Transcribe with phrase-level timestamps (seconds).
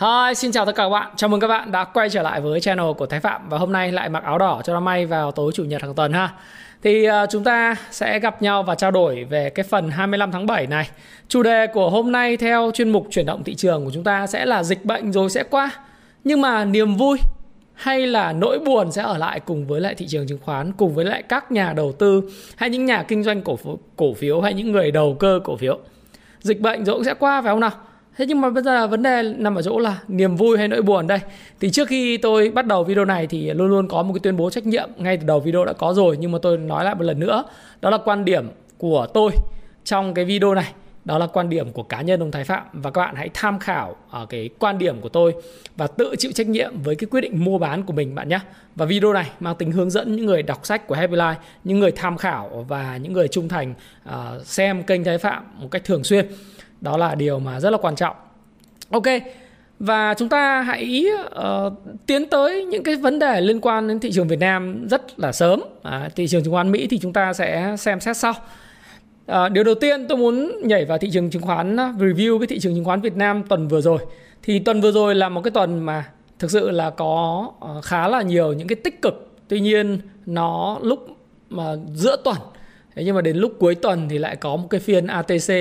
[0.00, 1.10] Hi, xin chào tất cả các bạn.
[1.16, 3.72] Chào mừng các bạn đã quay trở lại với channel của Thái Phạm và hôm
[3.72, 6.32] nay lại mặc áo đỏ cho nó may vào tối chủ nhật hàng tuần ha.
[6.82, 10.46] Thì uh, chúng ta sẽ gặp nhau và trao đổi về cái phần 25 tháng
[10.46, 10.88] 7 này.
[11.28, 14.26] Chủ đề của hôm nay theo chuyên mục chuyển động thị trường của chúng ta
[14.26, 15.70] sẽ là dịch bệnh rồi sẽ qua.
[16.24, 17.18] Nhưng mà niềm vui
[17.74, 20.94] hay là nỗi buồn sẽ ở lại cùng với lại thị trường chứng khoán cùng
[20.94, 22.22] với lại các nhà đầu tư
[22.56, 25.56] hay những nhà kinh doanh cổ phiếu, cổ phiếu hay những người đầu cơ cổ
[25.56, 25.78] phiếu.
[26.40, 27.72] Dịch bệnh rồi cũng sẽ qua phải không nào?
[28.18, 30.82] Thế nhưng mà bây giờ vấn đề nằm ở chỗ là niềm vui hay nỗi
[30.82, 31.18] buồn đây.
[31.60, 34.36] Thì trước khi tôi bắt đầu video này thì luôn luôn có một cái tuyên
[34.36, 36.94] bố trách nhiệm ngay từ đầu video đã có rồi nhưng mà tôi nói lại
[36.94, 37.44] một lần nữa.
[37.80, 39.30] Đó là quan điểm của tôi
[39.84, 40.72] trong cái video này.
[41.04, 43.58] Đó là quan điểm của cá nhân ông Thái Phạm và các bạn hãy tham
[43.58, 45.34] khảo ở cái quan điểm của tôi
[45.76, 48.40] và tự chịu trách nhiệm với cái quyết định mua bán của mình bạn nhé.
[48.74, 51.80] Và video này mang tính hướng dẫn những người đọc sách của Happy Life, những
[51.80, 53.74] người tham khảo và những người trung thành
[54.08, 56.26] uh, xem kênh Thái Phạm một cách thường xuyên
[56.80, 58.16] đó là điều mà rất là quan trọng.
[58.90, 59.06] Ok
[59.78, 61.72] và chúng ta hãy uh,
[62.06, 65.32] tiến tới những cái vấn đề liên quan đến thị trường Việt Nam rất là
[65.32, 65.60] sớm.
[65.82, 68.34] À, thị trường chứng khoán Mỹ thì chúng ta sẽ xem xét sau.
[69.26, 72.46] À, điều đầu tiên tôi muốn nhảy vào thị trường chứng khoán ờ, review cái
[72.46, 73.98] thị trường chứng khoán Việt Nam tuần vừa rồi.
[74.42, 76.04] Thì tuần vừa rồi là một cái tuần mà
[76.38, 77.50] thực sự là có
[77.82, 79.28] khá là nhiều những cái tích cực.
[79.48, 81.08] Tuy nhiên nó lúc
[81.50, 82.36] mà giữa tuần
[82.98, 85.52] thế nhưng mà đến lúc cuối tuần thì lại có một cái phiên ATC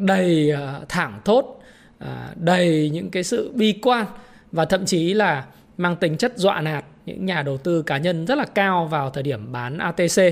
[0.00, 1.62] đầy à, thẳng thốt
[1.98, 4.06] à, đầy những cái sự bi quan
[4.52, 5.44] và thậm chí là
[5.76, 9.10] mang tính chất dọa nạt những nhà đầu tư cá nhân rất là cao vào
[9.10, 10.22] thời điểm bán ATC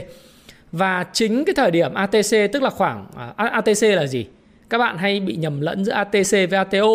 [0.72, 4.26] và chính cái thời điểm ATC tức là khoảng à, ATC là gì
[4.70, 6.88] các bạn hay bị nhầm lẫn giữa ATC với ATO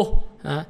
[0.43, 0.63] à,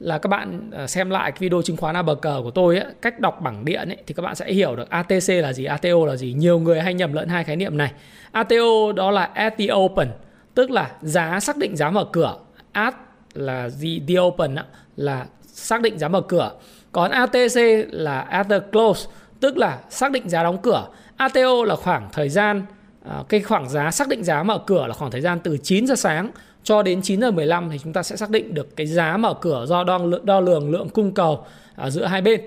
[0.00, 3.40] là các bạn xem lại cái video chứng khoán ABG của tôi ấy, cách đọc
[3.42, 6.32] bảng điện ấy, thì các bạn sẽ hiểu được ATC là gì, ATO là gì.
[6.32, 7.92] Nhiều người hay nhầm lẫn hai khái niệm này.
[8.32, 10.08] ATO đó là at the open
[10.54, 12.36] tức là giá xác định giá mở cửa
[12.72, 12.94] at
[13.34, 14.02] là gì?
[14.08, 14.56] The open
[14.96, 16.52] là xác định giá mở cửa.
[16.92, 17.56] Còn ATC
[17.90, 19.10] là at the close
[19.40, 20.86] tức là xác định giá đóng cửa.
[21.16, 22.66] ATO là khoảng thời gian
[23.04, 25.86] à, cái khoảng giá xác định giá mở cửa là khoảng thời gian từ 9
[25.86, 26.30] giờ sáng
[26.62, 29.34] cho đến 9 giờ 15 thì chúng ta sẽ xác định được cái giá mở
[29.34, 32.40] cửa do đo, đo lường lượng cung cầu ở giữa hai bên.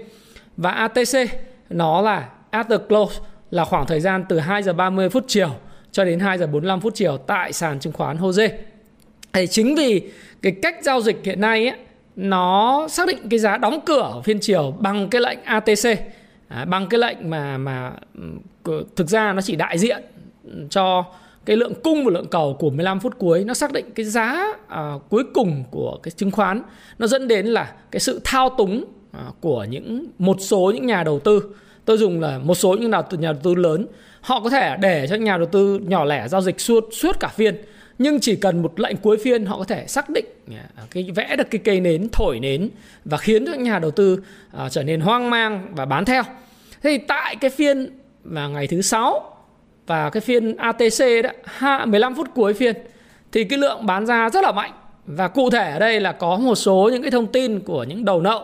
[0.57, 1.29] Và ATC
[1.69, 3.21] nó là at the close
[3.51, 5.49] là khoảng thời gian từ 2 giờ 30 phút chiều
[5.93, 8.57] cho đến 2 giờ 45 phút chiều tại sàn chứng khoán HOSE.
[9.33, 10.01] Thì chính vì
[10.41, 11.77] cái cách giao dịch hiện nay ấy,
[12.15, 15.99] nó xác định cái giá đóng cửa ở phiên chiều bằng cái lệnh ATC
[16.47, 17.91] à, bằng cái lệnh mà mà
[18.63, 20.03] ừ, thực ra nó chỉ đại diện
[20.69, 21.05] cho
[21.45, 23.43] cái lượng cung và lượng cầu của 15 phút cuối.
[23.43, 26.61] Nó xác định cái giá à, cuối cùng của cái chứng khoán
[26.99, 31.03] nó dẫn đến là cái sự thao túng à, của những một số những nhà
[31.03, 31.55] đầu tư.
[31.85, 33.85] Tôi dùng là một số những nào nhà đầu tư lớn
[34.23, 37.27] họ có thể để cho nhà đầu tư nhỏ lẻ giao dịch suốt suốt cả
[37.27, 37.55] phiên
[37.97, 40.25] nhưng chỉ cần một lệnh cuối phiên họ có thể xác định
[40.91, 42.69] cái vẽ được cái cây nến thổi nến
[43.05, 44.23] và khiến cho nhà đầu tư
[44.65, 46.23] uh, trở nên hoang mang và bán theo.
[46.83, 47.89] Thì tại cái phiên
[48.23, 49.37] mà ngày thứ sáu
[49.87, 52.75] và cái phiên ATC đó 15 phút cuối phiên
[53.31, 54.71] thì cái lượng bán ra rất là mạnh.
[55.05, 58.05] Và cụ thể ở đây là có một số những cái thông tin của những
[58.05, 58.41] đầu nậu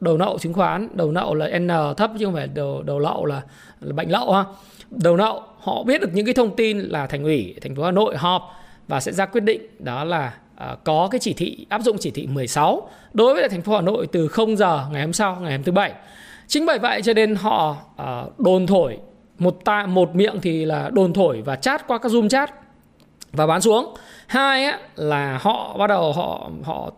[0.00, 3.24] đầu nậu chứng khoán đầu nậu là n thấp chứ không phải đầu đầu lậu
[3.24, 3.42] là,
[3.82, 4.44] là bệnh lậu ha.
[4.90, 7.90] Đầu nậu họ biết được những cái thông tin là thành ủy thành phố Hà
[7.90, 8.50] Nội họp
[8.88, 12.10] và sẽ ra quyết định đó là uh, có cái chỉ thị áp dụng chỉ
[12.10, 15.52] thị 16 đối với thành phố Hà Nội từ 0 giờ ngày hôm sau ngày
[15.52, 15.92] hôm thứ bảy.
[16.46, 18.98] Chính bởi vậy cho nên họ uh, đồn thổi
[19.38, 22.50] một ta một miệng thì là đồn thổi và chat qua các zoom chat
[23.32, 23.94] và bán xuống.
[24.26, 26.90] Hai á, là họ bắt đầu họ họ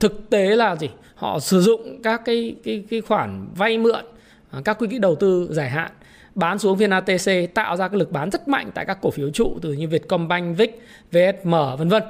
[0.00, 0.88] thực tế là gì?
[1.14, 4.04] Họ sử dụng các cái cái cái khoản vay mượn
[4.50, 5.90] à, các quỹ đầu tư dài hạn
[6.34, 9.30] bán xuống phiên ATC tạo ra cái lực bán rất mạnh tại các cổ phiếu
[9.30, 10.70] trụ từ như Vietcombank, VIX,
[11.12, 12.02] VSM vân vân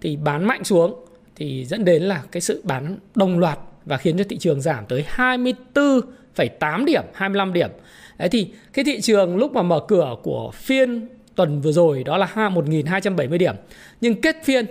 [0.00, 1.04] thì bán mạnh xuống
[1.36, 4.86] thì dẫn đến là cái sự bán đồng loạt và khiến cho thị trường giảm
[4.86, 7.70] tới 24,8 điểm, 25 điểm.
[8.18, 12.16] Đấy thì cái thị trường lúc mà mở cửa của phiên tuần vừa rồi đó
[12.16, 13.54] là 1.270 điểm.
[14.00, 14.66] Nhưng kết phiên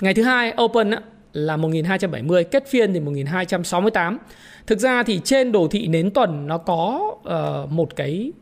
[0.00, 1.00] ngày thứ hai open là
[1.32, 4.18] là 1270, kết phiên thì 1268.
[4.66, 8.32] Thực ra thì trên đồ thị nến tuần nó có uh, một cái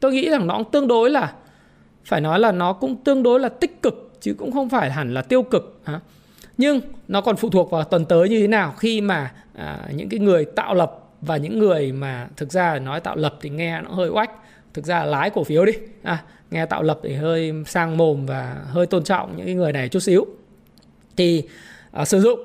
[0.00, 1.32] tôi nghĩ rằng nó cũng tương đối là
[2.04, 5.14] phải nói là nó cũng tương đối là tích cực chứ cũng không phải hẳn
[5.14, 5.80] là tiêu cực.
[6.58, 10.08] nhưng nó còn phụ thuộc vào tuần tới như thế nào khi mà à, những
[10.08, 13.80] cái người tạo lập và những người mà thực ra nói tạo lập thì nghe
[13.80, 14.30] nó hơi oách
[14.74, 15.72] thực ra là lái cổ phiếu đi
[16.02, 19.72] à, nghe tạo lập thì hơi sang mồm và hơi tôn trọng những cái người
[19.72, 20.26] này chút xíu
[21.16, 21.42] thì
[21.92, 22.40] à, sử dụng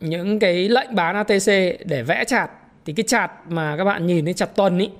[0.00, 1.46] những cái lệnh bán ATC
[1.86, 2.50] để vẽ chart
[2.84, 4.90] thì cái chart mà các bạn nhìn thấy chặt tuần ý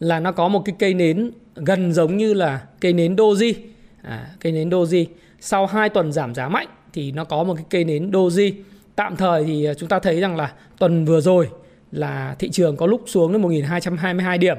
[0.00, 3.54] là nó có một cái cây nến gần giống như là cây nến doji.
[4.02, 5.06] À, cây nến doji.
[5.40, 8.52] Sau 2 tuần giảm giá mạnh thì nó có một cái cây nến doji.
[8.96, 11.48] Tạm thời thì à, chúng ta thấy rằng là tuần vừa rồi
[11.92, 14.56] là thị trường có lúc xuống đến 1222 điểm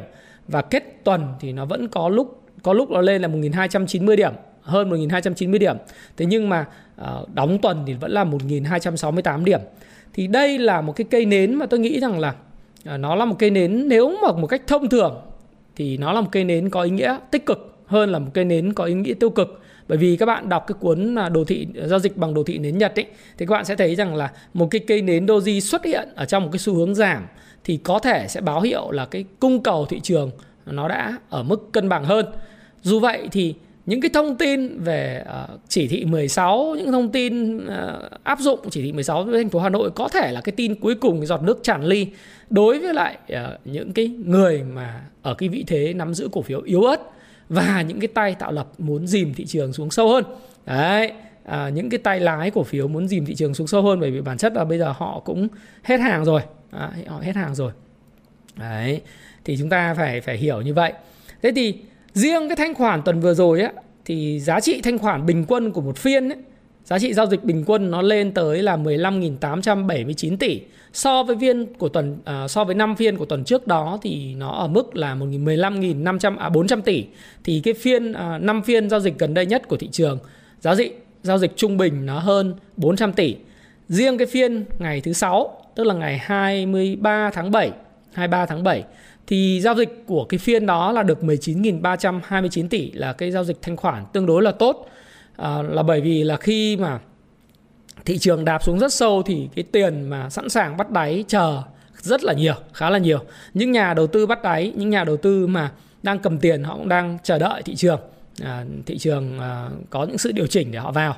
[0.47, 4.33] và kết tuần thì nó vẫn có lúc có lúc nó lên là 1290 điểm
[4.61, 5.77] hơn 1290 điểm.
[6.17, 6.65] Thế nhưng mà
[7.01, 9.59] uh, đóng tuần thì vẫn là 1268 điểm.
[10.13, 13.25] Thì đây là một cái cây nến mà tôi nghĩ rằng là uh, nó là
[13.25, 15.21] một cây nến nếu mà một cách thông thường
[15.75, 18.45] thì nó là một cây nến có ý nghĩa tích cực hơn là một cây
[18.45, 21.67] nến có ý nghĩa tiêu cực bởi vì các bạn đọc cái cuốn đồ thị,
[21.85, 23.05] giao dịch bằng đồ thị nến Nhật ấy,
[23.37, 26.25] thì các bạn sẽ thấy rằng là một cái cây nến doji xuất hiện ở
[26.25, 27.27] trong một cái xu hướng giảm
[27.63, 30.31] thì có thể sẽ báo hiệu là cái cung cầu thị trường
[30.65, 32.25] nó đã ở mức cân bằng hơn.
[32.81, 37.65] Dù vậy thì những cái thông tin về ờ, chỉ thị 16, những thông tin
[37.67, 40.53] ờ, áp dụng chỉ thị 16 với thành phố Hà Nội có thể là cái
[40.55, 42.07] tin cuối cùng cái giọt nước tràn ly
[42.49, 46.41] đối với lại ờ, những cái người mà ở cái vị thế nắm giữ cổ
[46.41, 47.01] phiếu yếu ớt
[47.49, 50.23] và những cái tay tạo lập muốn dìm thị trường xuống sâu hơn.
[50.65, 51.11] Đấy,
[51.43, 54.11] à, những cái tay lái cổ phiếu muốn dìm thị trường xuống sâu hơn bởi
[54.11, 55.47] vì bản chất là bây giờ họ cũng
[55.83, 56.41] hết hàng rồi,
[56.71, 57.71] à, họ hết hàng rồi.
[58.55, 59.01] Đấy,
[59.45, 60.93] thì chúng ta phải phải hiểu như vậy.
[61.41, 61.75] Thế thì
[62.15, 63.71] riêng cái thanh khoản tuần vừa rồi á
[64.05, 66.37] thì giá trị thanh khoản bình quân của một phiên ấy,
[66.83, 70.61] giá trị giao dịch bình quân nó lên tới là 15.879 tỷ.
[70.93, 74.35] So với phiên của tuần à, so với năm phiên của tuần trước đó thì
[74.35, 77.05] nó ở mức là 15.500 à 400 tỷ.
[77.43, 80.19] Thì cái phiên à, 5 phiên giao dịch gần đây nhất của thị trường
[80.59, 80.91] giá trị
[81.23, 83.35] giao dịch trung bình nó hơn 400 tỷ.
[83.89, 87.71] Riêng cái phiên ngày thứ sáu tức là ngày 23 tháng 7
[88.13, 88.83] 23 tháng 7
[89.27, 93.57] thì giao dịch của cái phiên đó là được 19.329 tỷ là cái giao dịch
[93.61, 94.89] thanh khoản tương đối là tốt.
[95.37, 96.99] À, là bởi vì là khi mà
[98.05, 101.61] thị trường đạp xuống rất sâu thì cái tiền mà sẵn sàng bắt đáy chờ
[101.97, 103.19] rất là nhiều khá là nhiều.
[103.53, 105.71] Những nhà đầu tư bắt đáy những nhà đầu tư mà
[106.03, 107.99] đang cầm tiền họ cũng đang chờ đợi thị trường.
[108.43, 111.15] À, thị trường à, có những sự điều chỉnh để họ vào.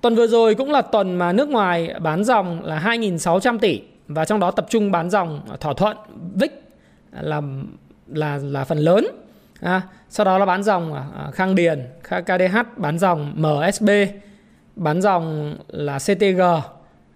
[0.00, 4.24] Tuần vừa rồi cũng là tuần mà nước ngoài bán dòng là 2.600 tỷ và
[4.24, 5.96] trong đó tập trung bán dòng thỏa thuận
[6.34, 6.50] VIX
[7.20, 7.40] là
[8.06, 9.06] là là phần lớn.
[9.60, 13.90] À, sau đó là bán dòng à, à Khang Điền KDH bán dòng MSB
[14.76, 16.40] bán dòng là CTG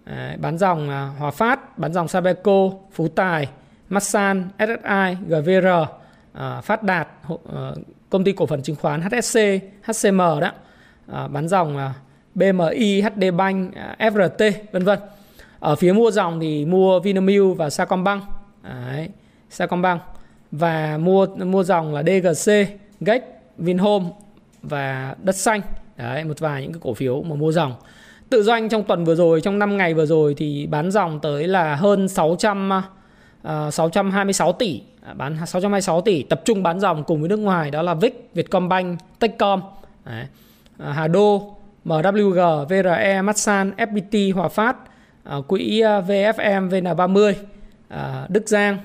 [0.05, 3.49] à, bán dòng à, Hòa Phát bán dòng Sabeco Phú Tài
[3.89, 5.67] Masan SSI GVR
[6.33, 7.09] à, Phát Đạt
[7.55, 7.73] à,
[8.11, 9.39] công ty cổ phần chứng khoán HSC
[9.85, 10.53] HCM đó
[11.13, 11.95] à, bán dòng à,
[12.35, 14.99] BMI HD Bank à, FRT vân vân.
[15.61, 18.23] Ở phía mua dòng thì mua Vinamilk và Sacombank.
[18.63, 19.09] Đấy,
[19.51, 20.03] Sacombank
[20.53, 22.53] và mua mua dòng là DGC,
[23.01, 23.23] GEC,
[23.59, 24.07] Vinhome
[24.63, 25.61] và Đất Xanh.
[25.97, 27.75] Đấy, một vài những cái cổ phiếu mà mua dòng.
[28.31, 31.49] Tự doanh trong tuần vừa rồi, trong 5 ngày vừa rồi thì bán dòng tới
[31.49, 32.71] là hơn 600
[33.43, 37.71] uh, 626 tỷ, à, bán 626 tỷ, tập trung bán dòng cùng với nước ngoài
[37.71, 39.61] đó là VIX, Vietcombank, Techcom,
[40.05, 40.25] Đấy.
[40.79, 44.77] À, Hà Đô, MWG, VRE, Masan, FPT, Hòa Phát,
[45.37, 47.33] uh, quỹ à, VFM, VN30,
[48.29, 48.79] Đức Giang,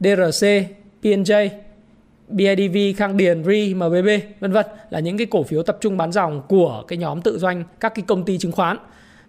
[0.00, 0.46] DRC,
[1.02, 1.48] PNJ,
[2.28, 4.08] BIDV, Khang Điền, RI, MBB,
[4.40, 7.38] vân vân là những cái cổ phiếu tập trung bán dòng của cái nhóm tự
[7.38, 8.76] doanh các cái công ty chứng khoán.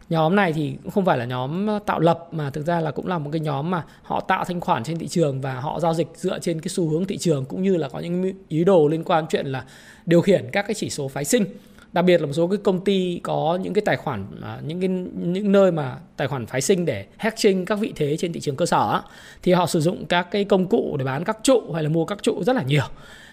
[0.10, 3.08] Nhóm này thì cũng không phải là nhóm tạo lập mà thực ra là cũng
[3.08, 5.94] là một cái nhóm mà họ tạo thanh khoản trên thị trường và họ giao
[5.94, 8.88] dịch dựa trên cái xu hướng thị trường cũng như là có những ý đồ
[8.88, 9.66] liên quan chuyện là
[10.06, 11.46] điều khiển các cái chỉ số phái sinh
[11.94, 14.80] đặc biệt là một số cái công ty có những cái tài khoản à, những
[14.80, 14.90] cái
[15.34, 18.56] những nơi mà tài khoản phái sinh để hacking các vị thế trên thị trường
[18.56, 19.02] cơ sở
[19.44, 22.06] thì họ sử dụng các cái công cụ để bán các trụ hay là mua
[22.06, 22.84] các trụ rất là nhiều.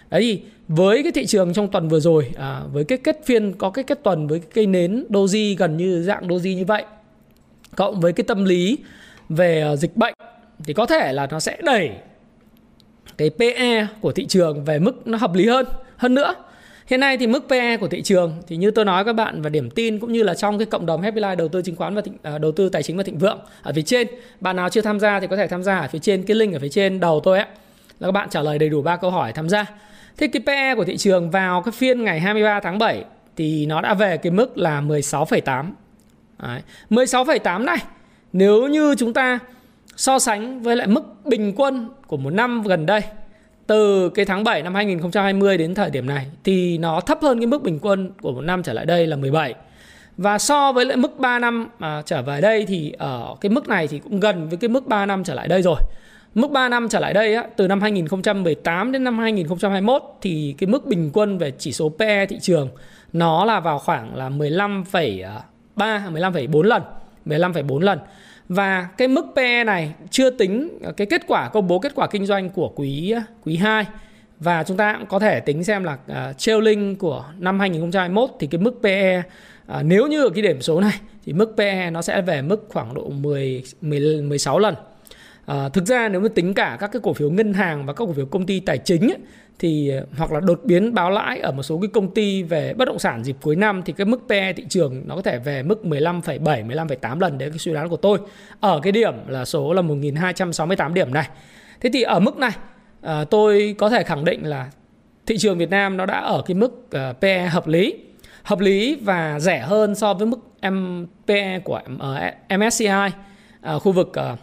[0.09, 3.53] Đấy thì với cái thị trường trong tuần vừa rồi à, với cái kết phiên
[3.53, 6.83] có cái kết tuần với cái cây nến doji gần như dạng doji như vậy
[7.75, 8.77] cộng với cái tâm lý
[9.29, 10.13] về à, dịch bệnh
[10.63, 11.91] thì có thể là nó sẽ đẩy
[13.17, 15.65] cái PE của thị trường về mức nó hợp lý hơn
[15.97, 16.35] hơn nữa.
[16.89, 19.49] Hiện nay thì mức PE của thị trường thì như tôi nói các bạn và
[19.49, 21.95] điểm tin cũng như là trong cái cộng đồng Happy Life đầu tư chứng khoán
[21.95, 24.07] và thịnh, à, đầu tư tài chính và thịnh vượng ở phía trên.
[24.39, 26.53] Bạn nào chưa tham gia thì có thể tham gia ở phía trên cái link
[26.53, 27.47] ở phía trên đầu tôi ấy.
[27.99, 29.65] Là các bạn trả lời đầy đủ ba câu hỏi tham gia.
[30.17, 33.03] Thế cái PE của thị trường vào cái phiên ngày 23 tháng 7
[33.35, 35.71] thì nó đã về cái mức là 16,8.
[36.43, 36.61] Đấy.
[36.89, 37.77] 16,8 này
[38.33, 39.39] nếu như chúng ta
[39.95, 43.01] so sánh với lại mức bình quân của một năm gần đây
[43.69, 47.47] từ cái tháng 7 năm 2020 đến thời điểm này thì nó thấp hơn cái
[47.47, 49.53] mức bình quân của một năm trở lại đây là 17
[50.17, 53.67] và so với lại mức 3 năm à, trở về đây thì ở cái mức
[53.67, 55.75] này thì cũng gần với cái mức 3 năm trở lại đây rồi.
[56.35, 60.67] Mức 3 năm trở lại đây á, từ năm 2018 đến năm 2021 thì cái
[60.67, 62.69] mức bình quân về chỉ số PE thị trường
[63.13, 64.83] nó là vào khoảng là 15,3
[65.75, 66.81] 15,4 à, lần,
[67.29, 67.99] 15,4 lần.
[68.49, 72.07] Và cái mức PE này chưa tính ờ, cái kết quả công bố kết quả
[72.07, 73.85] kinh doanh của quý ờ, quý 2
[74.39, 78.47] và chúng ta cũng có thể tính xem là uh, trailing của năm 2021 thì
[78.47, 82.01] cái mức PE uh, nếu như ở cái điểm số này thì mức PE nó
[82.01, 84.75] sẽ về mức khoảng độ 10, 10 16 lần.
[85.49, 88.05] À, thực ra nếu mà tính cả các cái cổ phiếu ngân hàng và các
[88.05, 89.17] cổ phiếu công ty tài chính ấy,
[89.59, 92.73] thì ờ, hoặc là đột biến báo lãi ở một số cái công ty về
[92.73, 95.39] bất động sản dịp cuối năm thì cái mức PE thị trường nó có thể
[95.39, 98.19] về mức 15,7 15,8 lần đấy cái suy đoán của tôi.
[98.59, 101.27] Ở cái điểm là số là 1268 điểm này.
[101.81, 102.51] Thế thì ở mức này
[103.01, 104.71] à, tôi có thể khẳng định là
[105.25, 107.95] thị trường Việt Nam nó đã ở cái mức ờ, uh, PE hợp lý
[108.43, 110.39] hợp lý và rẻ hơn so với mức
[110.71, 112.87] M, PE của uh, MSCI
[113.75, 114.39] uh, khu vực uh,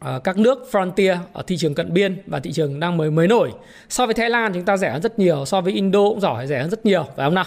[0.00, 3.28] Ờ, các nước frontier ở thị trường cận biên và thị trường đang mới mới
[3.28, 3.52] nổi.
[3.88, 6.46] So với Thái Lan chúng ta rẻ hơn rất nhiều so với Indo cũng giỏi
[6.46, 7.44] rẻ hơn rất nhiều phải không nào?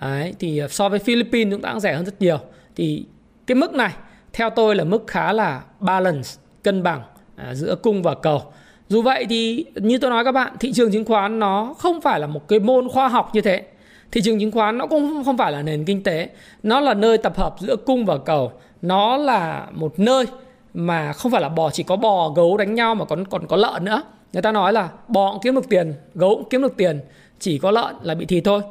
[0.00, 2.38] Đấy, thì ờ, so với Philippines chúng ta cũng rẻ hơn rất nhiều.
[2.76, 3.04] Thì
[3.46, 3.92] cái mức này
[4.32, 6.28] theo tôi là mức khá là balance
[6.62, 7.02] cân bằng
[7.36, 8.42] à, giữa cung và cầu.
[8.88, 12.20] Dù vậy thì như tôi nói các bạn, thị trường chứng khoán nó không phải
[12.20, 13.62] là một cái môn khoa học như thế.
[14.12, 16.28] Thị trường chứng khoán nó cũng không phải là nền kinh tế,
[16.62, 18.52] nó là nơi tập hợp giữa cung và cầu.
[18.82, 20.26] Nó là một nơi
[20.74, 23.56] mà không phải là bò chỉ có bò gấu đánh nhau mà còn còn có
[23.56, 24.02] lợn nữa.
[24.32, 27.00] Người ta nói là bò cũng kiếm được tiền, gấu cũng kiếm được tiền,
[27.38, 28.62] chỉ có lợn là bị thịt thôi.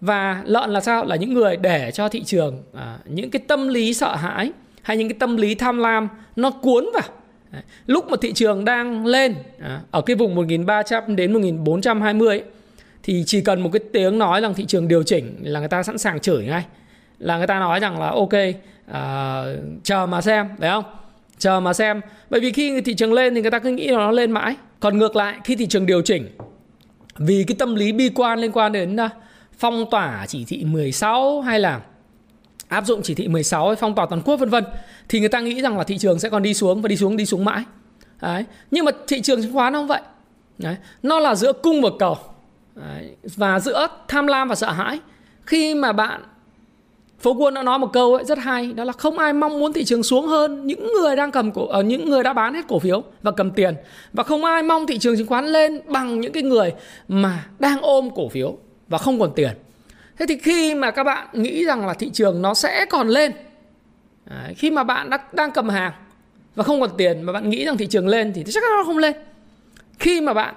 [0.00, 1.04] Và lợn là sao?
[1.04, 4.52] Là những người để cho thị trường à, những cái tâm lý sợ hãi
[4.82, 7.02] hay những cái tâm lý tham lam nó cuốn vào
[7.86, 12.42] Lúc mà thị trường đang lên à, ở cái vùng 1300 đến 1420 ấy,
[13.02, 15.82] thì chỉ cần một cái tiếng nói rằng thị trường điều chỉnh là người ta
[15.82, 16.64] sẵn sàng chửi ngay.
[17.18, 18.32] Là người ta nói rằng là ok
[18.92, 19.42] à,
[19.82, 20.84] chờ mà xem, phải không?
[21.38, 22.00] Chờ mà xem.
[22.30, 24.56] Bởi vì khi thị trường lên thì người ta cứ nghĩ là nó lên mãi.
[24.80, 26.28] Còn ngược lại, khi thị trường điều chỉnh,
[27.18, 29.10] vì cái tâm lý bi quan liên quan đến à,
[29.58, 31.80] phong tỏa chỉ thị 16 hay là
[32.68, 34.64] áp dụng chỉ thị 16 phong tỏa toàn quốc, vân vân,
[35.08, 37.16] thì người ta nghĩ rằng là thị trường sẽ còn đi xuống và đi xuống
[37.16, 37.64] đi xuống mãi
[38.20, 38.44] Đấy.
[38.70, 40.00] nhưng mà thị trường chứng khoán không vậy
[40.58, 40.76] Đấy.
[41.02, 42.18] nó là giữa cung và cầu
[42.74, 43.16] Đấy.
[43.36, 45.00] và giữa tham lam và sợ hãi
[45.46, 46.22] khi mà bạn
[47.22, 49.72] phố quân đã nói một câu ấy rất hay đó là không ai mong muốn
[49.72, 52.64] thị trường xuống hơn những người đang cầm cổ ở những người đã bán hết
[52.68, 53.74] cổ phiếu và cầm tiền.
[54.12, 56.72] Và không ai mong thị trường chứng khoán lên bằng những cái người
[57.08, 58.56] mà đang ôm cổ phiếu
[58.88, 59.50] và không còn tiền.
[60.18, 63.32] Thế thì khi mà các bạn nghĩ rằng là thị trường nó sẽ còn lên
[64.26, 65.92] đấy, khi mà bạn đã, đang cầm hàng
[66.54, 68.84] và không còn tiền mà bạn nghĩ rằng thị trường lên thì chắc chắn nó
[68.84, 69.12] không lên.
[69.98, 70.54] Khi mà bạn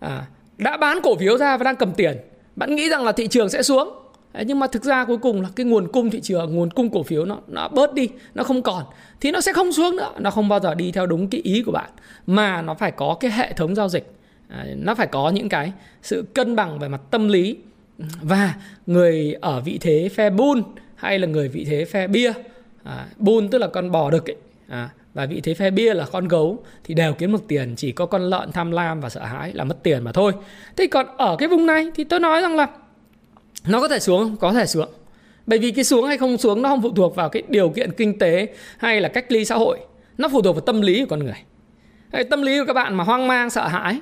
[0.00, 0.22] à,
[0.58, 2.16] đã bán cổ phiếu ra và đang cầm tiền
[2.56, 4.07] bạn nghĩ rằng là thị trường sẽ xuống
[4.46, 7.02] nhưng mà thực ra cuối cùng là cái nguồn cung thị trường nguồn cung cổ
[7.02, 8.84] phiếu nó nó bớt đi nó không còn.
[9.20, 11.62] Thì nó sẽ không xuống nữa nó không bao giờ đi theo đúng cái ý
[11.62, 11.90] của bạn
[12.26, 14.12] mà nó phải có cái hệ thống giao dịch.
[14.48, 17.56] À, nó phải có những cái sự cân bằng về mặt tâm lý.
[18.22, 18.54] Và
[18.86, 20.60] người ở vị thế phe bull
[20.94, 22.32] hay là người vị thế phe bia
[22.84, 24.36] à, bull tức là con bò đực ấy
[24.68, 27.92] à, và vị thế phe bia là con gấu thì đều kiếm được tiền chỉ
[27.92, 30.32] có con lợn tham lam và sợ hãi là mất tiền mà thôi.
[30.76, 32.66] Thế còn ở cái vùng này thì tôi nói rằng là
[33.66, 34.88] nó có thể xuống có thể xuống.
[35.46, 37.92] Bởi vì cái xuống hay không xuống nó không phụ thuộc vào cái điều kiện
[37.92, 38.48] kinh tế
[38.78, 39.78] hay là cách ly xã hội.
[40.18, 42.24] Nó phụ thuộc vào tâm lý của con người.
[42.30, 44.00] Tâm lý của các bạn mà hoang mang sợ hãi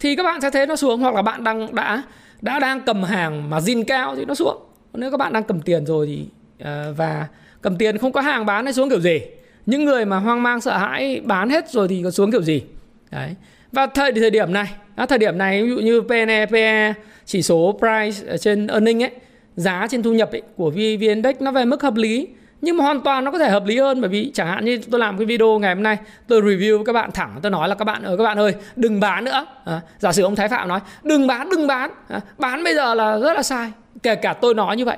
[0.00, 1.00] thì các bạn sẽ thấy nó xuống.
[1.00, 2.02] Hoặc là bạn đang đã
[2.40, 4.56] đã đang cầm hàng mà zin cao thì nó xuống.
[4.92, 6.26] Nếu các bạn đang cầm tiền rồi thì
[6.62, 7.26] uh, và
[7.62, 9.20] cầm tiền không có hàng bán hay xuống kiểu gì.
[9.66, 12.62] Những người mà hoang mang sợ hãi bán hết rồi thì có xuống kiểu gì?
[13.10, 13.34] Đấy.
[13.72, 16.94] Và thời thời điểm này à, thời điểm này ví dụ như PNE PE
[17.26, 19.10] chỉ số price trên earning ấy
[19.56, 22.28] giá trên thu nhập ấy, của VN Index nó về mức hợp lý
[22.60, 24.00] nhưng mà hoàn toàn nó có thể hợp lý hơn.
[24.00, 26.84] Bởi vì chẳng hạn như tôi làm cái video ngày hôm nay tôi review với
[26.86, 29.46] các bạn thẳng tôi nói là các bạn ơi các bạn ơi đừng bán nữa.
[29.64, 31.90] À, giả sử ông thái phạm nói đừng bán đừng bán.
[32.08, 34.96] À, bán bây giờ là rất là sai kể cả tôi nói như vậy.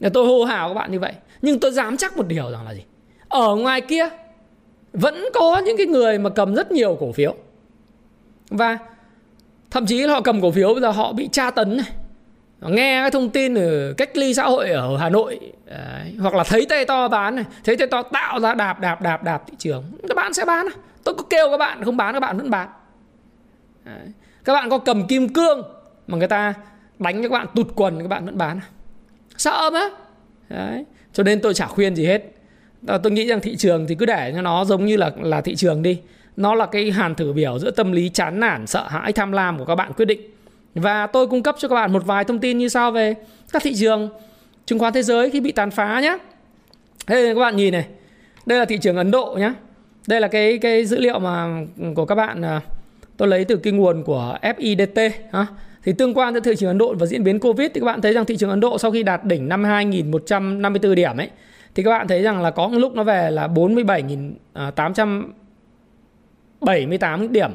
[0.00, 2.66] Để tôi hô hào các bạn như vậy nhưng tôi dám chắc một điều rằng
[2.66, 2.82] là gì?
[3.28, 4.08] Ở ngoài kia
[4.92, 7.34] vẫn có những cái người mà cầm rất nhiều cổ phiếu.
[8.50, 8.78] Và
[9.72, 11.86] thậm chí là họ cầm cổ phiếu bây giờ họ bị tra tấn này
[12.60, 16.44] nghe cái thông tin ở cách ly xã hội ở Hà Nội đấy, hoặc là
[16.44, 19.54] thấy tay to bán này thấy tay to tạo ra đạp đạp đạp đạp thị
[19.58, 20.66] trường các bạn sẽ bán
[21.04, 22.68] tôi có kêu các bạn không bán các bạn vẫn bán.
[23.84, 24.06] Đấy.
[24.44, 25.62] các bạn có cầm kim cương
[26.06, 26.54] mà người ta
[26.98, 28.60] đánh cho các bạn tụt quần các bạn vẫn bán
[29.36, 29.90] sợ mà.
[30.48, 32.22] Đấy cho nên tôi chả khuyên gì hết.
[33.02, 35.56] Tôi nghĩ rằng thị trường thì cứ để cho nó giống như là là thị
[35.56, 36.00] trường đi
[36.36, 39.58] nó là cái hàn thử biểu giữa tâm lý chán nản, sợ hãi, tham lam
[39.58, 40.20] của các bạn quyết định.
[40.74, 43.14] Và tôi cung cấp cho các bạn một vài thông tin như sau về
[43.52, 44.08] các thị trường
[44.66, 46.18] chứng khoán thế giới khi bị tàn phá nhé
[47.08, 47.86] đây các bạn nhìn này,
[48.46, 49.52] đây là thị trường Ấn Độ nhé
[50.06, 51.64] đây là cái cái dữ liệu mà
[51.96, 52.60] của các bạn à,
[53.16, 55.46] tôi lấy từ cái nguồn của FIDT ha.
[55.84, 58.00] Thì tương quan giữa thị trường Ấn Độ và diễn biến Covid thì các bạn
[58.00, 61.30] thấy rằng thị trường Ấn Độ sau khi đạt đỉnh năm 2154 điểm ấy,
[61.74, 63.48] thì các bạn thấy rằng là có một lúc nó về là
[64.52, 64.70] à,
[66.62, 67.50] 47.878 điểm.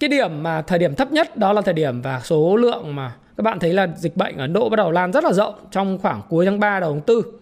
[0.00, 3.12] Cái điểm mà thời điểm thấp nhất đó là thời điểm và số lượng mà
[3.36, 5.54] các bạn thấy là dịch bệnh ở Ấn Độ bắt đầu lan rất là rộng
[5.70, 7.32] trong khoảng cuối tháng 3 đầu tháng 4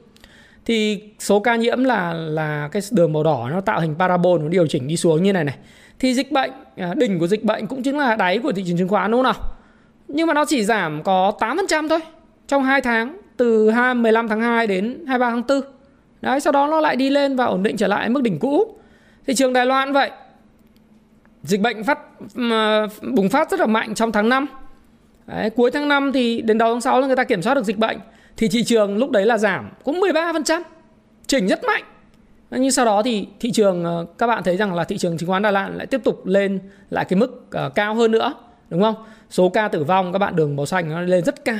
[0.65, 4.49] thì số ca nhiễm là là cái đường màu đỏ nó tạo hình parabol nó
[4.49, 5.57] điều chỉnh đi xuống như này này.
[5.99, 8.79] Thì dịch bệnh à, đỉnh của dịch bệnh cũng chính là đáy của thị trường
[8.79, 9.51] chứng khoán, đúng không nào?
[10.09, 12.01] Nhưng mà nó chỉ giảm có 8% thôi
[12.49, 15.61] trong 2 tháng, từ 15 tháng 2 đến 23 tháng 4
[16.21, 18.77] đấy, sau đó nó lại đi lên và ổn định trở lại mức đỉnh cũ.
[19.27, 20.11] Thị trường Đài Loan vậy
[21.45, 21.99] dịch bệnh phát
[23.15, 24.47] bùng phát rất là mạnh trong tháng 5
[25.27, 27.65] đấy, cuối tháng 5 thì đến đầu tháng 6 là người ta kiểm soát được
[27.65, 27.99] dịch bệnh
[28.37, 30.63] thì thị trường lúc đấy là giảm cũng 13%,
[31.27, 31.85] chỉnh rất mạnh.
[32.51, 35.29] Nhưng sau đó thì thị trường ờ, các bạn thấy rằng là thị trường chứng
[35.29, 36.59] khoán Đà Lạt lại tiếp tục lên
[36.91, 38.35] lại cái mức uh, cao hơn nữa,
[38.71, 38.95] đúng không?
[39.31, 41.59] Số ca tử vong các bạn đường màu xanh nó lên rất cao.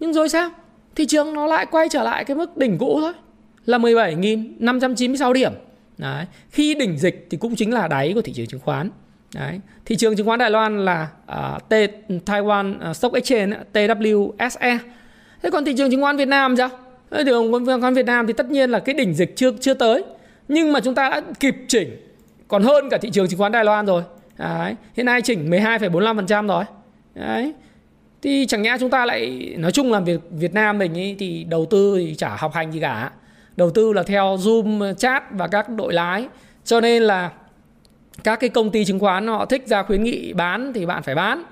[0.00, 0.50] Nhưng rồi sao?
[0.94, 3.12] Thị trường nó lại quay trở lại cái mức đỉnh cũ thôi,
[3.64, 5.52] là 17.596 điểm.
[5.98, 6.24] Đấy.
[6.50, 8.90] Khi đỉnh dịch thì cũng chính là đáy của thị trường chứng khoán.
[9.34, 9.60] Đấy.
[9.84, 11.72] Thị trường chứng khoán Đài Loan là uh, T,
[12.26, 14.78] Taiwan à, Stock Exchange TWSE
[15.42, 16.68] thế còn thị trường chứng khoán Việt Nam sao?
[17.10, 19.74] Thị trường chứng khoán Việt Nam thì tất nhiên là cái đỉnh dịch chưa chưa
[19.74, 20.04] tới.
[20.48, 21.96] Nhưng mà chúng ta đã kịp chỉnh
[22.48, 24.02] còn hơn cả thị trường chứng khoán Đài Loan rồi.
[24.38, 24.74] Đấy.
[24.96, 26.64] hiện nay chỉnh 12,45% rồi.
[27.14, 27.52] Đấy.
[28.22, 31.44] thì chẳng nhẽ chúng ta lại nói chung là Việt Việt Nam mình ý, thì
[31.44, 33.10] đầu tư thì chả học hành gì cả.
[33.56, 36.28] Đầu tư là theo zoom chat và các đội lái.
[36.64, 37.30] Cho nên là
[38.24, 41.14] các cái công ty chứng khoán họ thích ra khuyến nghị bán thì bạn phải
[41.14, 41.42] bán.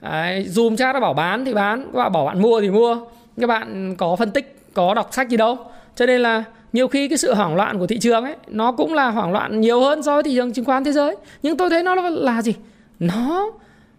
[0.00, 2.96] Đấy, zoom chat nó bảo bán thì bán các bạn bảo bạn mua thì mua.
[3.40, 5.58] Các bạn có phân tích có đọc sách gì đâu.
[5.96, 8.94] Cho nên là nhiều khi cái sự hoảng loạn của thị trường ấy nó cũng
[8.94, 11.16] là hoảng loạn nhiều hơn so với thị trường chứng khoán thế giới.
[11.42, 12.54] Nhưng tôi thấy nó là gì?
[12.98, 13.50] Nó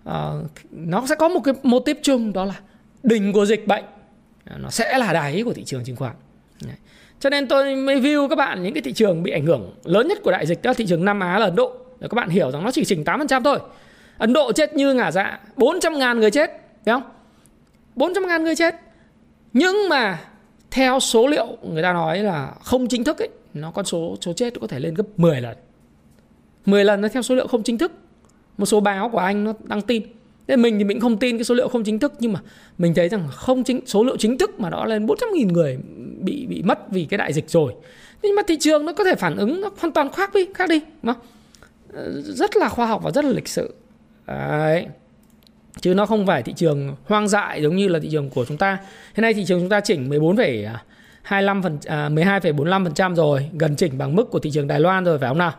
[0.09, 0.13] uh,
[0.71, 2.53] nó sẽ có một cái mô tiếp chung đó là
[3.03, 3.83] đỉnh của dịch bệnh.
[4.57, 6.13] Nó sẽ là đáy của thị trường chứng khoán.
[6.65, 6.75] Đấy.
[7.19, 10.07] cho nên tôi mới view các bạn những cái thị trường bị ảnh hưởng lớn
[10.07, 12.15] nhất của đại dịch đó là thị trường Nam Á là Ấn Độ để các
[12.15, 13.59] bạn hiểu rằng nó chỉ chỉnh 8% thôi.
[14.17, 16.51] Ấn Độ chết như ngả dạ 400 ngàn người chết
[16.85, 17.03] Thấy không?
[17.95, 18.75] 400 ngàn người chết.
[19.53, 20.19] Nhưng mà
[20.71, 24.33] theo số liệu người ta nói là không chính thức ấy nó con số số
[24.33, 25.57] chết có thể lên gấp 10 lần.
[26.65, 27.91] 10 lần nó theo số liệu không chính thức.
[28.57, 30.03] Một số báo của anh nó đăng tin.
[30.47, 32.39] Thế mình thì mình không tin cái số liệu không chính thức nhưng mà
[32.77, 35.77] mình thấy rằng không chính số liệu chính thức mà nó lên 400.000 người
[36.19, 37.73] bị bị mất vì cái đại dịch rồi.
[38.21, 40.69] Nhưng mà thị trường nó có thể phản ứng nó hoàn toàn khác đi, khác
[40.69, 41.23] đi, đúng không?
[41.95, 43.73] Ờ, rất là khoa học và rất là lịch sự.
[44.27, 44.85] Đấy
[45.81, 48.57] chứ nó không phải thị trường hoang dại giống như là thị trường của chúng
[48.57, 48.77] ta.
[49.15, 54.15] Hiện nay thị trường chúng ta chỉnh 14,25 phần à, 12,45% rồi, gần chỉnh bằng
[54.15, 55.53] mức của thị trường Đài Loan rồi phải không nào?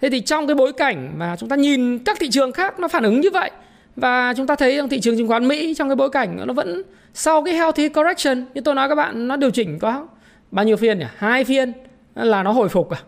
[0.00, 2.88] Thế thì trong cái bối cảnh mà chúng ta nhìn các thị trường khác nó
[2.88, 3.50] phản ứng như vậy
[3.96, 6.52] và chúng ta thấy rằng thị trường chứng khoán Mỹ trong cái bối cảnh nó
[6.52, 6.82] vẫn
[7.14, 10.06] sau cái healthy correction như tôi nói các bạn nó điều chỉnh có
[10.50, 11.06] bao nhiêu phiên nhỉ?
[11.16, 11.72] Hai phiên
[12.14, 12.98] là nó hồi phục à?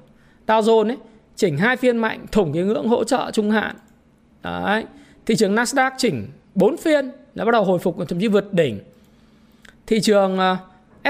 [0.46, 0.96] Dow Jones ấy
[1.40, 3.76] chỉnh hai phiên mạnh, thủng cái ngưỡng hỗ trợ trung hạn.
[4.42, 4.84] Đấy.
[5.26, 8.78] Thị trường Nasdaq chỉnh 4 phiên, đã bắt đầu hồi phục thậm chí vượt đỉnh.
[9.86, 10.56] Thị trường à,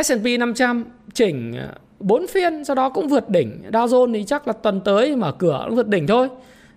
[0.04, 3.62] S&P 500 chỉnh à, 4 phiên, sau đó cũng vượt đỉnh.
[3.72, 6.28] Dow Jones thì chắc là tuần tới mở cửa cũng vượt đỉnh thôi.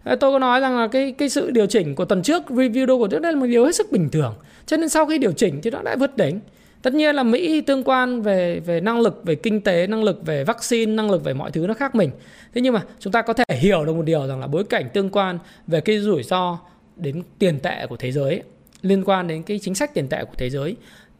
[0.05, 2.97] Tôi có nói rằng là cái cái sự điều chỉnh của tuần trước, review đô
[2.97, 4.33] của trước đây là một điều hết sức bình thường.
[4.65, 6.39] Cho nên sau khi điều chỉnh thì nó đã vượt đỉnh.
[6.83, 10.25] Tất nhiên là Mỹ tương quan về về năng lực về kinh tế, năng lực
[10.25, 12.11] về vaccine, năng lực về mọi thứ nó khác mình.
[12.53, 14.89] Thế nhưng mà chúng ta có thể hiểu được một điều rằng là bối cảnh
[14.93, 16.59] tương quan về cái rủi ro
[16.95, 18.41] đến tiền tệ của thế giới
[18.81, 20.75] liên quan đến cái chính sách tiền tệ của thế giới.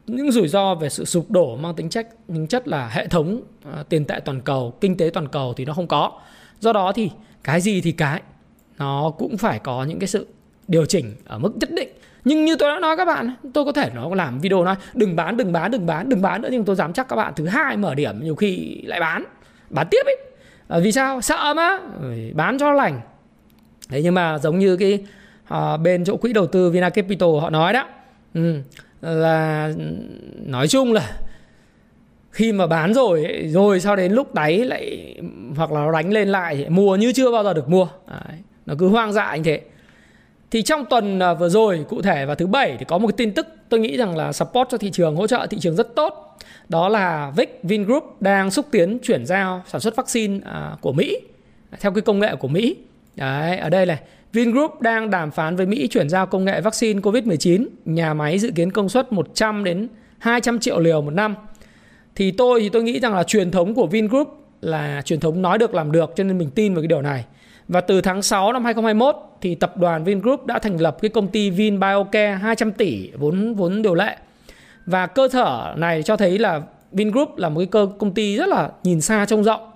[0.07, 3.41] Những rủi ro về sự sụp đổ mang tính chất tính chất là hệ thống
[3.67, 6.11] uh, tiền tệ toàn cầu kinh tế toàn cầu thì nó không có.
[6.59, 7.09] Do đó thì
[7.43, 8.21] cái gì thì cái
[8.77, 10.27] nó cũng phải có những cái sự
[10.67, 11.89] điều chỉnh ở mức nhất định
[12.25, 15.15] nhưng như tôi đã nói các bạn tôi có thể nó làm video nói đừng
[15.15, 17.47] bán đừng bán đừng bán đừng bán nữa nhưng tôi dám chắc các bạn thứ
[17.47, 19.25] hai mở điểm nhiều khi lại bán
[19.69, 20.17] bán tiếp ấy
[20.67, 21.21] à, ờ, vì sao?
[21.21, 21.79] Sợ mà
[22.33, 23.01] bán cho lành.
[23.89, 25.05] Thế nhưng mà giống như cái
[25.47, 27.87] à, bên chỗ quỹ đầu tư Vina Capital họ nói đó
[28.33, 28.59] ừ,
[29.01, 29.83] là ừ,
[30.45, 31.11] nói chung là
[32.31, 35.15] khi mà bán rồi rồi sau đến lúc đáy lại
[35.55, 37.87] hoặc là nó đánh lên lại mua như chưa bao giờ được mua.
[38.07, 39.61] Đấy, nó cứ hoang dại như thế
[40.53, 43.13] thì trong tuần à, vừa rồi cụ thể vào thứ bảy thì có một cái
[43.17, 45.95] tin tức tôi nghĩ rằng là support cho thị trường hỗ trợ thị trường rất
[45.95, 46.37] tốt
[46.69, 51.17] đó là Vic Vingroup đang xúc tiến chuyển giao sản xuất vaccine à, của Mỹ
[51.79, 52.75] theo cái công nghệ của Mỹ
[53.15, 53.99] đấy ở đây này
[54.33, 58.51] Vingroup đang đàm phán với Mỹ chuyển giao công nghệ vaccine COVID-19, nhà máy dự
[58.55, 59.87] kiến công suất 100 đến
[60.17, 61.35] 200 triệu liều một năm.
[62.15, 65.57] thì tôi thì tôi nghĩ rằng là truyền thống của Vingroup là truyền thống nói
[65.57, 67.25] được làm được cho nên mình tin vào cái điều này.
[67.73, 71.27] Và từ tháng 6 năm 2021 thì tập đoàn Vingroup đã thành lập cái công
[71.27, 74.17] ty VinBioCare 200 tỷ vốn vốn điều lệ.
[74.85, 78.49] Và cơ sở này cho thấy là Vingroup là một cái cơ công ty rất
[78.49, 79.71] là nhìn xa trông rộng.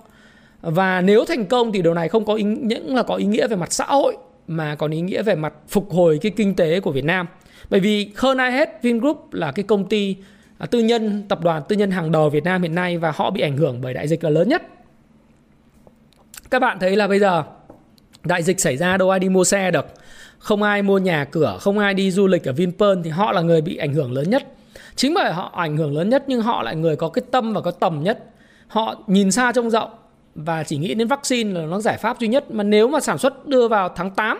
[0.61, 3.47] Và nếu thành công thì điều này không có ý, những là có ý nghĩa
[3.47, 6.79] về mặt xã hội mà còn ý nghĩa về mặt phục hồi cái kinh tế
[6.79, 7.27] của Việt Nam.
[7.69, 10.15] Bởi vì hơn ai hết Vingroup là cái công ty
[10.57, 13.31] à, tư nhân, tập đoàn tư nhân hàng đầu Việt Nam hiện nay và họ
[13.31, 14.63] bị ảnh hưởng bởi đại dịch là lớn nhất.
[16.49, 17.43] Các bạn thấy là bây giờ
[18.27, 19.85] đại dịch xảy ra đâu ai đi mua xe được,
[20.39, 23.41] không ai mua nhà cửa, không ai đi du lịch ở Vinpearl thì họ là
[23.41, 24.47] người bị ảnh hưởng lớn nhất.
[24.95, 27.61] Chính bởi họ ảnh hưởng lớn nhất nhưng họ lại người có cái tâm và
[27.61, 28.23] có tầm nhất.
[28.67, 29.89] Họ nhìn xa trông rộng
[30.37, 33.17] và chỉ nghĩ đến vaccine là nó giải pháp duy nhất mà nếu mà sản
[33.17, 34.39] xuất đưa vào tháng 8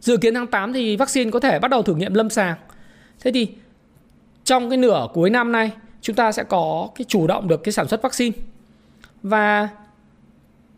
[0.00, 2.56] dự kiến tháng 8 thì vaccine có thể bắt đầu thử nghiệm lâm sàng
[3.20, 3.48] thế thì
[4.44, 5.70] trong cái nửa cuối năm nay
[6.00, 8.36] chúng ta sẽ có cái chủ động được cái sản xuất vaccine
[9.22, 9.68] và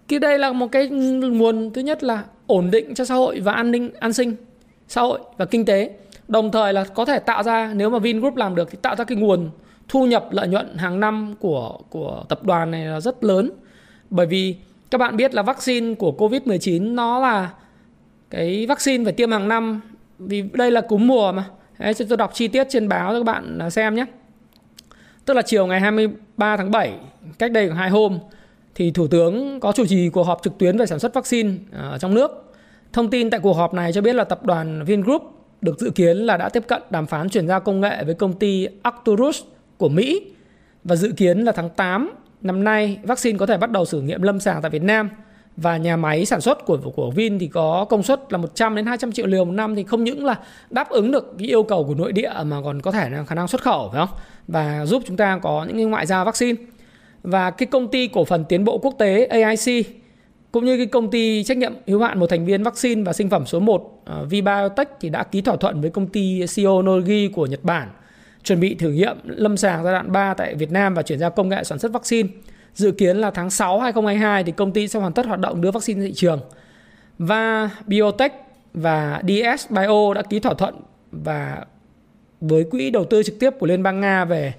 [0.08, 3.52] cái đây là một cái nguồn thứ nhất là ổn định cho xã hội và
[3.52, 4.36] an ninh an sinh
[4.88, 5.90] xã hội và kinh tế
[6.28, 9.04] đồng thời là có thể tạo ra nếu mà Vingroup làm được thì tạo ra
[9.04, 9.50] cái nguồn
[9.88, 13.50] thu nhập lợi nhuận hàng năm của của tập đoàn này là rất lớn
[14.10, 14.56] bởi vì
[14.90, 17.50] các bạn biết là vaccine của Covid-19 nó là
[18.30, 19.80] cái vaccine phải tiêm hàng năm
[20.18, 21.44] vì đây là cúm mùa mà.
[21.78, 24.04] Đấy, tôi đọc chi tiết trên báo cho các bạn xem nhé.
[25.24, 26.92] Tức là chiều ngày 23 tháng 7,
[27.38, 28.18] cách đây khoảng 2 hôm,
[28.74, 31.82] thì Thủ tướng có chủ trì cuộc họp trực tuyến về sản xuất vaccine à,
[31.82, 32.54] ở trong nước.
[32.92, 35.22] Thông tin tại cuộc họp này cho biết là tập đoàn Vingroup
[35.60, 38.32] được dự kiến là đã tiếp cận đàm phán chuyển giao công nghệ với công
[38.32, 39.42] ty Arcturus
[39.78, 40.32] của Mỹ
[40.84, 44.22] và dự kiến là tháng 8 năm nay vaccine có thể bắt đầu thử nghiệm
[44.22, 45.10] lâm sàng tại Việt Nam
[45.56, 48.86] và nhà máy sản xuất của của Vin thì có công suất là 100 đến
[48.86, 50.34] 200 triệu liều một năm, thì không những là
[50.70, 53.34] đáp ứng được cái yêu cầu của nội địa mà còn có thể là khả
[53.34, 54.18] năng xuất khẩu, phải không?
[54.48, 56.62] Và giúp chúng ta có những cái ngoại giao vaccine.
[57.24, 59.86] Và cái công ty cổ phần tiến bộ quốc tế AIC
[60.52, 63.30] cũng như cái công ty trách nhiệm hữu hạn một thành viên vaccine và sinh
[63.30, 67.28] phẩm số 1 uh, à, Vbiotech thì đã ký thỏa thuận với công ty Shionogi
[67.34, 67.88] của Nhật Bản
[68.44, 71.30] chuẩn bị thử nghiệm lâm sàng giai đoạn 3 tại Việt Nam và chuyển giao
[71.30, 72.28] công nghệ sản xuất vaccine.
[72.74, 75.70] Dự kiến là tháng 6 2022 thì công ty sẽ hoàn tất hoạt động đưa
[75.70, 76.40] vaccine ra thị trường.
[77.18, 78.32] Và Biotech
[78.74, 80.74] và DS Bio đã ký thỏa thuận
[81.12, 81.64] và
[82.40, 84.54] với quỹ đầu tư trực tiếp của Liên bang Nga về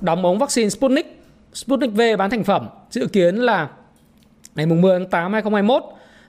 [0.00, 1.17] đóng ống vaccine Sputnik,
[1.58, 2.68] Sputnik V bán thành phẩm.
[2.90, 3.68] Dự kiến là
[4.54, 5.82] ngày 10 tháng 8 2021,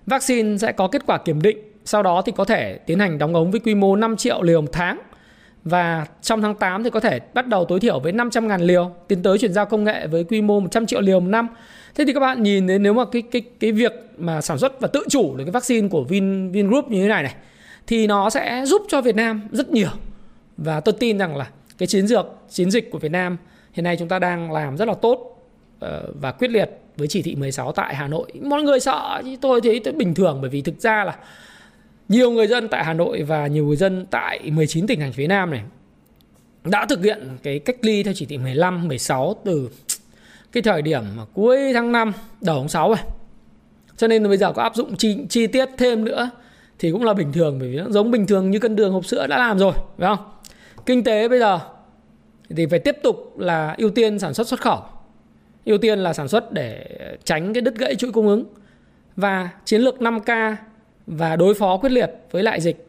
[0.05, 1.57] vaccine sẽ có kết quả kiểm định.
[1.85, 4.61] Sau đó thì có thể tiến hành đóng ống với quy mô 5 triệu liều
[4.61, 4.99] một tháng
[5.63, 9.23] và trong tháng 8 thì có thể bắt đầu tối thiểu với 500.000 liều tiến
[9.23, 11.47] tới chuyển giao công nghệ với quy mô 100 triệu liều một năm.
[11.95, 14.81] Thế thì các bạn nhìn đến nếu mà cái cái cái việc mà sản xuất
[14.81, 17.35] và tự chủ được cái vaccine của Vin Vingroup như thế này này
[17.87, 19.89] thì nó sẽ giúp cho Việt Nam rất nhiều.
[20.57, 23.37] Và tôi tin rằng là cái chiến lược chiến dịch của Việt Nam
[23.73, 25.45] hiện nay chúng ta đang làm rất là tốt
[25.79, 28.31] ờ, và quyết liệt với chỉ thị 16 tại Hà Nội.
[28.41, 31.17] Mọi người sợ chứ tôi thấy tôi bình thường bởi vì thực ra là
[32.09, 35.27] nhiều người dân tại Hà Nội và nhiều người dân tại 19 tỉnh thành phía
[35.27, 35.61] Nam này
[36.63, 39.69] đã thực hiện cái cách ly theo chỉ thị 15, 16 từ
[40.51, 42.97] cái thời điểm mà cuối tháng 5, đầu tháng 6 rồi.
[43.97, 46.29] Cho nên bây giờ có áp dụng chi, chi tiết thêm nữa
[46.79, 49.05] thì cũng là bình thường bởi vì nó giống bình thường như cân đường hộp
[49.05, 50.25] sữa đã làm rồi, phải không?
[50.85, 51.59] Kinh tế bây giờ
[52.49, 54.81] thì phải tiếp tục là ưu tiên sản xuất xuất khẩu.
[55.65, 56.85] Ưu tiên là sản xuất để
[57.23, 58.45] tránh cái đứt gãy chuỗi cung ứng.
[59.15, 60.55] Và chiến lược 5K
[61.07, 62.87] và đối phó quyết liệt với lại dịch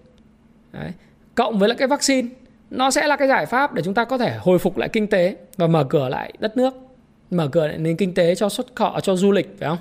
[0.72, 0.92] Đấy.
[1.34, 2.28] cộng với lại cái vaccine,
[2.70, 5.06] nó sẽ là cái giải pháp để chúng ta có thể hồi phục lại kinh
[5.06, 6.74] tế và mở cửa lại đất nước,
[7.30, 9.78] mở cửa lại nền kinh tế cho xuất khẩu, cho du lịch, phải không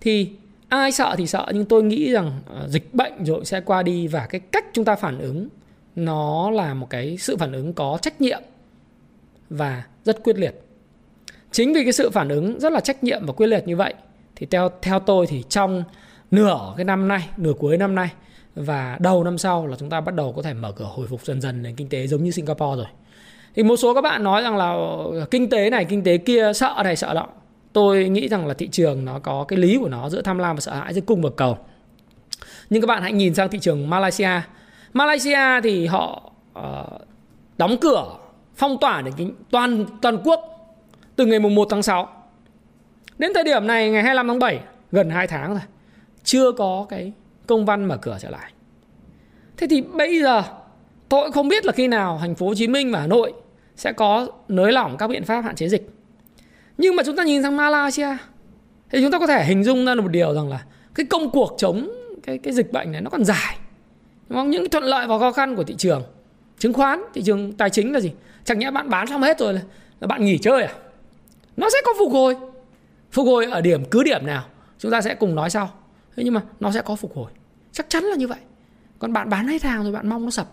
[0.00, 0.30] thì
[0.68, 4.06] ai sợ thì sợ, nhưng tôi nghĩ rằng ờ, dịch bệnh rồi sẽ qua đi
[4.06, 5.48] và cái cách chúng ta phản ứng
[5.96, 8.42] nó là một cái sự phản ứng có trách nhiệm
[9.50, 10.62] và rất quyết liệt.
[11.52, 13.94] Chính vì cái sự phản ứng rất là trách nhiệm và quyết liệt như vậy
[14.36, 15.84] thì theo theo tôi thì trong
[16.30, 18.08] nửa cái năm nay nửa cuối năm nay
[18.54, 21.24] và đầu năm sau là chúng ta bắt đầu có thể mở cửa hồi phục
[21.24, 22.86] dần dần nền kinh tế giống như Singapore rồi.
[23.54, 26.52] Thì một số các bạn nói rằng là ờ, kinh tế này kinh tế kia
[26.54, 27.28] sợ này sợ đó.
[27.72, 30.56] tôi nghĩ rằng là thị trường nó có cái lý của nó giữa tham lam
[30.56, 31.58] và sợ hãi giữa cung và cầu.
[32.70, 34.40] Nhưng các bạn hãy nhìn sang thị trường Malaysia.
[34.92, 37.00] Malaysia thì họ uh,
[37.58, 38.04] đóng cửa
[38.56, 39.12] phong tỏa để
[39.50, 40.40] toàn toàn quốc
[41.16, 42.08] từ ngày mùng 1 tháng 6
[43.18, 44.60] đến thời điểm này ngày 25 tháng 7
[44.92, 45.62] gần 2 tháng rồi
[46.24, 47.12] chưa có cái
[47.46, 48.52] công văn mở cửa trở lại.
[49.56, 50.42] Thế thì bây giờ
[51.08, 53.32] tôi không biết là khi nào thành phố Hồ Chí Minh và Hà Nội
[53.76, 55.90] sẽ có nới lỏng các biện pháp hạn chế dịch.
[56.78, 58.16] Nhưng mà chúng ta nhìn sang Malaysia
[58.90, 60.64] thì chúng ta có thể hình dung ra một điều rằng là
[60.94, 61.90] cái công cuộc chống
[62.22, 63.58] cái cái dịch bệnh này nó còn dài.
[64.28, 64.50] Đúng không?
[64.50, 66.02] Những thuận lợi và khó khăn của thị trường
[66.58, 68.12] chứng khoán, thị trường tài chính là gì?
[68.46, 69.54] Chẳng nhẽ bạn bán xong hết rồi
[70.00, 70.72] là bạn nghỉ chơi à?
[71.56, 72.36] nó sẽ có phục hồi.
[73.12, 74.44] Phục hồi ở điểm cứ điểm nào
[74.78, 75.70] chúng ta sẽ cùng nói sau.
[76.16, 77.30] Thế nhưng mà nó sẽ có phục hồi.
[77.72, 78.38] Chắc chắn là như vậy.
[78.98, 80.52] Còn bạn bán hết hàng rồi bạn mong nó sập.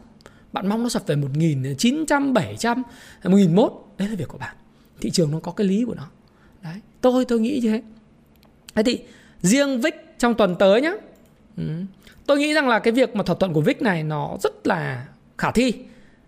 [0.53, 2.83] Bạn mong nó sập về 1.900, 700,
[3.23, 4.55] 1.001 Đấy là việc của bạn.
[5.01, 6.07] Thị trường nó có cái lý của nó.
[6.63, 7.81] Đấy, tôi tôi nghĩ như thế.
[8.75, 9.03] Thế thì
[9.41, 10.93] riêng vick trong tuần tới nhá.
[11.57, 11.63] Ừ.
[12.25, 15.07] Tôi nghĩ rằng là cái việc mà thỏa thuận của vick này nó rất là
[15.37, 15.73] khả thi.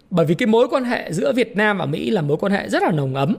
[0.09, 2.69] Bởi vì cái mối quan hệ giữa Việt Nam và Mỹ là mối quan hệ
[2.69, 3.35] rất là nồng ấm.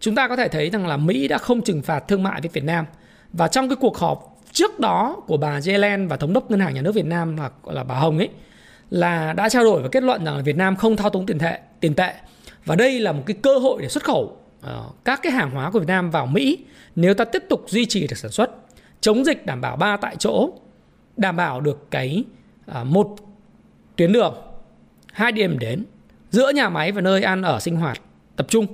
[0.00, 2.50] Chúng ta có thể thấy rằng là Mỹ đã không trừng phạt thương mại với
[2.52, 2.84] Việt Nam.
[3.32, 6.74] Và trong cái cuộc họp trước đó của bà Yellen và thống đốc ngân hàng
[6.74, 8.28] nhà nước Việt Nam là là bà Hồng ấy
[8.90, 11.38] là đã trao đổi và kết luận rằng là Việt Nam không thao túng tiền
[11.38, 12.14] tệ tiền tệ.
[12.64, 15.70] Và đây là một cái cơ hội để xuất khẩu uh, các cái hàng hóa
[15.70, 16.58] của Việt Nam vào Mỹ
[16.96, 18.50] nếu ta tiếp tục duy trì được sản xuất
[19.00, 20.50] chống dịch đảm bảo ba tại chỗ
[21.16, 22.24] đảm bảo được cái
[22.70, 23.16] uh, một
[23.96, 24.34] tuyến đường
[25.20, 25.84] hai điểm đến
[26.30, 28.00] giữa nhà máy và nơi ăn ở sinh hoạt
[28.36, 28.66] tập trung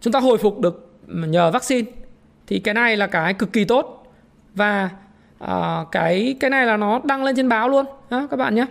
[0.00, 1.90] chúng ta hồi phục được nhờ vaccine
[2.46, 4.14] thì cái này là cái cực kỳ tốt
[4.54, 4.90] và
[5.44, 5.48] uh,
[5.92, 8.66] cái cái này là nó đăng lên trên báo luôn đó, các bạn nhé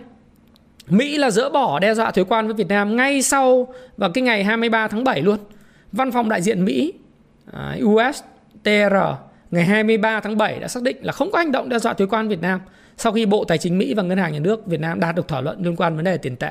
[0.88, 4.22] Mỹ là dỡ bỏ đe dọa thuế quan với Việt Nam ngay sau vào cái
[4.22, 5.38] ngày 23 tháng 7 luôn.
[5.92, 6.92] Văn phòng đại diện Mỹ
[7.52, 8.94] à, USTR
[9.50, 12.06] ngày 23 tháng 7 đã xác định là không có hành động đe dọa thuế
[12.06, 12.60] quan Việt Nam
[12.96, 15.28] sau khi Bộ Tài chính Mỹ và Ngân hàng Nhà nước Việt Nam đạt được
[15.28, 16.50] thỏa luận liên quan vấn đề tiền tệ.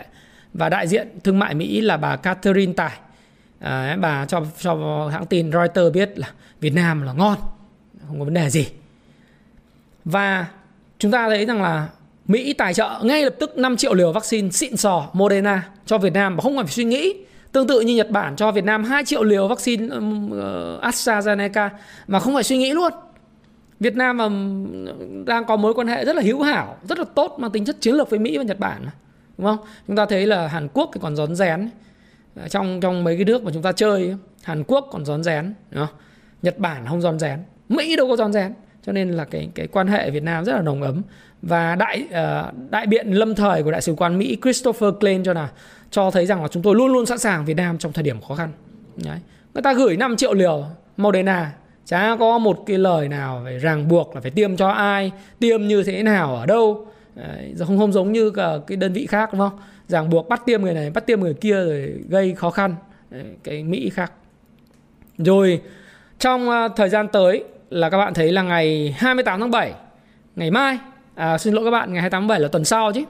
[0.54, 2.92] Và đại diện thương mại Mỹ là bà Catherine Tài
[3.60, 6.28] à, bà cho cho hãng tin Reuters biết là
[6.60, 7.38] Việt Nam là ngon,
[8.08, 8.68] không có vấn đề gì.
[10.06, 10.48] Và
[11.00, 11.88] chúng ta thấy rằng là
[12.28, 16.14] Mỹ tài trợ ngay lập tức 5 triệu liều vaccine xịn sò Moderna cho Việt
[16.14, 17.14] Nam mà không phải suy nghĩ.
[17.52, 19.88] Tương tự như Nhật Bản cho Việt Nam 2 triệu liều vaccine
[20.32, 21.70] ờ, AstraZeneca
[22.08, 22.94] mà không phải suy nghĩ luôn.
[23.80, 24.30] Việt Nam mà
[25.26, 27.82] đang có mối quan hệ rất là hữu hảo, rất là tốt mang tính chất
[27.82, 28.92] chiến lược với Mỹ và Nhật Bản mà.
[29.38, 29.58] Đúng không?
[29.88, 31.70] Chúng ta thấy là Hàn Quốc thì còn rón rén
[32.36, 35.54] ờ, trong trong mấy cái nước mà chúng ta chơi Hàn Quốc còn rón rén,
[35.72, 35.96] đúng không?
[36.42, 38.54] Nhật Bản không rón rén, Mỹ đâu có rón rén
[38.88, 41.02] cho nên là cái cái quan hệ Việt Nam rất là nồng ấm
[41.42, 45.34] và đại uh, đại biện lâm thời của đại sứ quán Mỹ Christopher Klein cho
[45.34, 45.50] là
[45.92, 48.22] cho thấy rằng là chúng tôi luôn luôn sẵn sàng Việt Nam trong thời điểm
[48.22, 48.50] khó khăn.
[49.06, 49.18] Đấy.
[49.54, 50.66] Người ta gửi 5 triệu liều
[50.98, 51.52] Moderna
[51.86, 55.62] chả có một cái lời nào về ràng buộc là phải tiêm cho ai, tiêm
[55.62, 56.88] như thế nào ở đâu.
[57.18, 59.60] Đấy, không không giống như cả cái đơn vị khác đúng không?
[59.88, 62.76] Ràng buộc bắt tiêm người này, bắt tiêm người kia rồi gây khó khăn.
[63.10, 64.12] Đấy, cái Mỹ khác.
[65.18, 65.62] Rồi
[66.20, 69.74] trong à, thời gian tới là các bạn thấy là ngày 28 tháng 7
[70.36, 70.78] ngày mai
[71.16, 73.04] à, xin lỗi các bạn ngày 28 tháng 7 là tuần sau chứ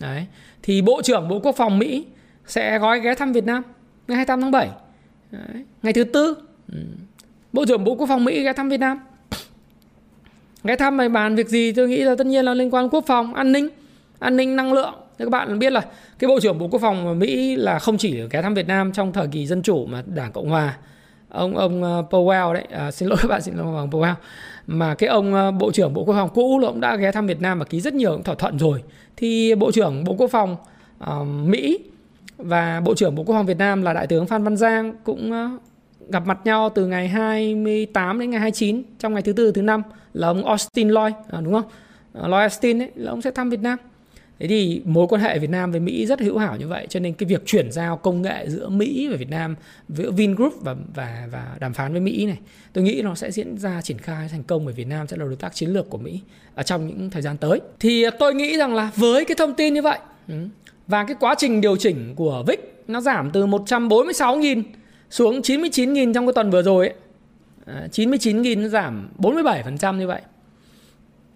[0.00, 0.26] đấy
[0.62, 2.06] thì bộ trưởng bộ quốc phòng Mỹ
[2.46, 3.62] sẽ gói ghé thăm Việt Nam
[4.08, 4.68] ngày 28 tháng 7
[5.30, 5.64] đấy.
[5.82, 6.36] ngày thứ tư
[6.72, 6.78] ừ,
[7.52, 9.00] bộ trưởng bộ quốc phòng Mỹ ghé thăm Việt Nam
[10.64, 11.72] ghé thăm này bàn việc gì?
[11.72, 13.68] Tôi nghĩ là tất nhiên là liên quan quốc phòng an ninh
[14.18, 14.94] an ninh năng lượng.
[15.18, 15.82] Thế các bạn biết là
[16.18, 19.12] cái bộ trưởng bộ quốc phòng Mỹ là không chỉ ghé thăm Việt Nam trong
[19.12, 20.76] thời kỳ dân chủ mà đảng cộng hòa.
[21.28, 24.14] Ông ông ờ, Powell đấy à, xin lỗi các bạn xin lỗi ông Powell.
[24.66, 27.26] Mà cái ông ờ, bộ trưởng bộ quốc phòng cũ là ông đã ghé thăm
[27.26, 28.82] Việt Nam và ký rất nhiều thỏa thuận rồi.
[29.16, 30.56] Thì bộ trưởng bộ quốc phòng
[31.04, 31.78] uh, Mỹ
[32.38, 35.32] và bộ trưởng bộ quốc phòng Việt Nam là đại tướng Phan Văn Giang cũng
[35.32, 35.62] uh,
[36.08, 39.82] gặp mặt nhau từ ngày 28 đến ngày 29 trong ngày thứ tư thứ năm
[40.12, 41.70] là ông Austin Lloyd à, đúng không?
[42.14, 43.78] À, Lloyd Austin ấy là ông sẽ thăm Việt Nam
[44.42, 47.00] Thế thì mối quan hệ Việt Nam với Mỹ rất hữu hảo như vậy cho
[47.00, 49.56] nên cái việc chuyển giao công nghệ giữa Mỹ và Việt Nam
[49.88, 52.38] giữa Vingroup và và và đàm phán với Mỹ này
[52.72, 55.24] tôi nghĩ nó sẽ diễn ra triển khai thành công bởi Việt Nam sẽ là
[55.24, 56.20] đối tác chiến lược của Mỹ
[56.54, 57.60] ở trong những thời gian tới.
[57.80, 59.98] Thì tôi nghĩ rằng là với cái thông tin như vậy
[60.28, 60.34] ừ,
[60.86, 64.62] và cái quá trình điều chỉnh của VIX nó giảm từ 146.000
[65.10, 66.96] xuống 99.000 trong cái tuần vừa rồi ấy.
[67.66, 70.20] Ờ, 99.000 nó giảm 47% như vậy.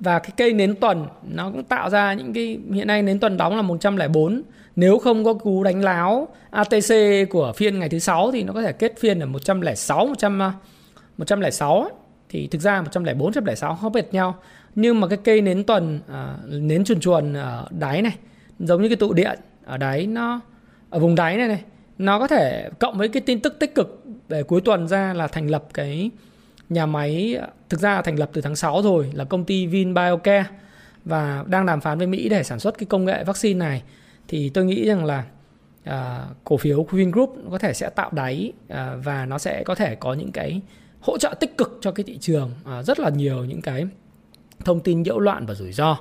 [0.01, 3.37] Và cái cây nến tuần nó cũng tạo ra những cái hiện nay nến tuần
[3.37, 4.43] đóng là 104
[4.77, 6.95] nếu không có cú đánh láo ATC
[7.31, 10.39] của phiên ngày thứ sáu thì nó có thể kết phiên ở 106 100
[11.19, 11.93] 106 ấy.
[12.29, 14.35] thì thực ra 104 106 không biệt nhau.
[14.75, 18.17] Nhưng mà cái cây nến tuần à, nến chuồn chuồn ở đáy này
[18.59, 20.41] giống như cái tụ điện ở đáy nó
[20.91, 21.62] ở vùng đáy này này
[21.99, 25.27] nó có thể cộng với cái tin tức tích cực về cuối tuần ra là
[25.27, 26.11] thành lập cái
[26.69, 30.45] nhà máy thực ra thành lập từ tháng 6 rồi là công ty VinBioCare
[31.05, 33.83] và đang đàm phán với Mỹ để sản xuất cái công nghệ vaccine này.
[34.29, 35.25] Thì tôi nghĩ rằng là
[35.85, 39.75] à, cổ phiếu của Vingroup có thể sẽ tạo đáy à, và nó sẽ có
[39.75, 40.61] thể có những cái
[41.01, 43.87] hỗ trợ tích cực cho cái thị trường à, rất là nhiều những cái
[44.65, 45.99] thông tin nhiễu loạn và rủi ro.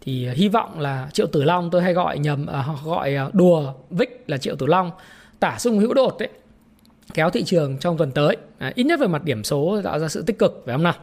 [0.00, 3.28] Thì à, hy vọng là triệu tử long tôi hay gọi nhầm à, gọi à,
[3.32, 4.90] đùa vích là triệu tử long
[5.40, 6.28] tả sung hữu đột đấy
[7.14, 8.36] kéo thị trường trong tuần tới.
[8.58, 10.94] À, ít nhất về mặt điểm số tạo ra sự tích cực phải không nào?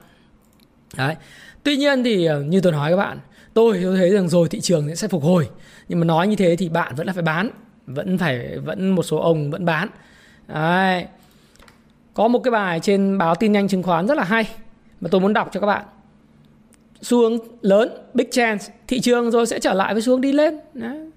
[0.97, 1.15] Đấy
[1.63, 3.19] tuy nhiên thì ờ, như tôi nói các bạn
[3.53, 5.49] tôi tôi thấy rằng rồi thị trường sẽ phục hồi.
[5.87, 7.49] Nhưng mà nói như thế thì bạn vẫn là phải bán
[7.87, 9.89] vẫn phải vẫn một số ông vẫn bán.
[10.47, 11.05] Đấy
[12.13, 14.49] có một cái bài trên báo tin nhanh chứng khoán rất là hay
[15.01, 15.85] mà tôi muốn đọc cho các bạn.
[17.01, 20.31] Xu hướng lớn big chance thị trường rồi sẽ trở lại với xu hướng đi
[20.31, 20.59] lên.
[20.73, 21.07] Đấy.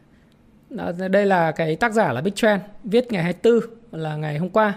[0.71, 3.61] Đó, đây là cái tác giả là Big Trend viết ngày 24
[3.93, 4.75] là ngày hôm qua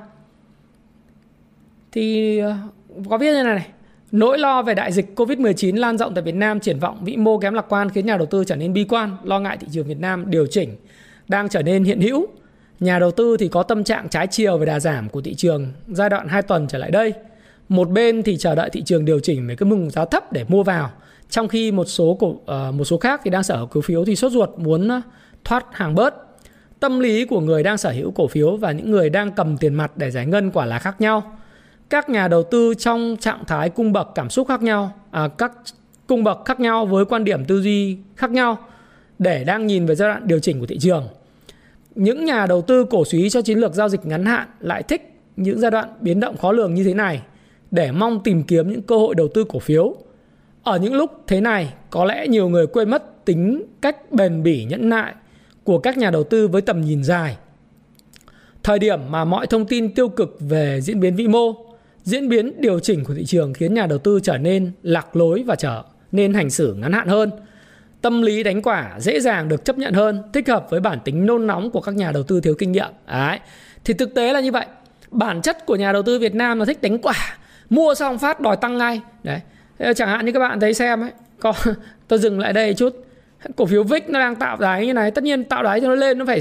[1.91, 2.56] thì ờ,
[3.10, 3.67] có viết như này này
[4.13, 7.39] Nỗi lo về đại dịch Covid-19 lan rộng tại Việt Nam triển vọng vĩ mô
[7.39, 9.88] kém lạc quan khiến nhà đầu tư trở nên bi quan, lo ngại thị trường
[9.88, 10.76] Việt Nam điều chỉnh
[11.28, 12.28] đang trở nên hiện hữu.
[12.80, 15.71] Nhà đầu tư thì có tâm trạng trái chiều về đà giảm của thị trường
[15.88, 17.13] giai đoạn 2 tuần trở lại đây.
[17.69, 20.45] Một bên thì chờ đợi thị trường điều chỉnh với cái mừng giá thấp để
[20.47, 20.91] mua vào,
[21.30, 24.06] trong khi một số cổ ờ, một số khác thì đang sở hữu cổ phiếu
[24.06, 25.02] thì sốt ruột muốn ờ,
[25.43, 26.13] thoát hàng bớt.
[26.84, 29.74] Tâm lý của người đang sở hữu cổ phiếu và những người đang cầm tiền
[29.74, 31.38] mặt để giải ngân quả là khác nhau.
[31.89, 35.52] Các nhà đầu tư trong trạng thái cung bậc cảm xúc khác nhau, à, các
[36.08, 38.58] cung bậc khác nhau với quan điểm tư duy khác nhau
[39.19, 41.08] để đang nhìn về giai đoạn điều chỉnh của thị trường.
[41.96, 45.13] Những nhà đầu tư cổ suý cho chiến lược giao dịch ngắn hạn lại thích
[45.36, 47.22] những giai đoạn biến động khó lường như thế này
[47.72, 49.96] để mong tìm kiếm những cơ hội đầu tư cổ phiếu.
[50.63, 54.63] Ở những lúc thế này, có lẽ nhiều người quên mất tính cách bền bỉ
[54.63, 55.13] nhẫn nại
[55.63, 57.38] của các nhà đầu tư với tầm nhìn dài.
[58.63, 61.54] Thời điểm mà mọi thông tin tiêu cực về diễn biến vĩ mô,
[62.04, 65.43] diễn biến điều chỉnh của thị trường khiến nhà đầu tư trở nên lạc lối
[65.43, 67.32] và trở nên hành xử ngắn hạn hơn.
[68.02, 71.26] Tâm lý đánh quả dễ dàng được chấp nhận hơn, thích hợp với bản tính
[71.26, 72.89] nôn nóng của các nhà đầu tư thiếu kinh nghiệm.
[73.08, 73.39] Đấy.
[73.84, 74.65] Thì thực tế là như vậy.
[75.12, 77.38] Bản chất của nhà đầu tư Việt Nam là thích đánh quả,
[77.69, 79.02] mua xong phát đòi tăng ngay.
[79.23, 79.39] Đấy.
[79.95, 81.54] Chẳng hạn như các bạn thấy xem ấy, có
[82.08, 83.06] tôi dừng lại đây chút
[83.56, 85.12] cổ phiếu VIX nó đang tạo đáy như này.
[85.12, 86.40] Tất nhiên tạo đáy cho nó lên nó phải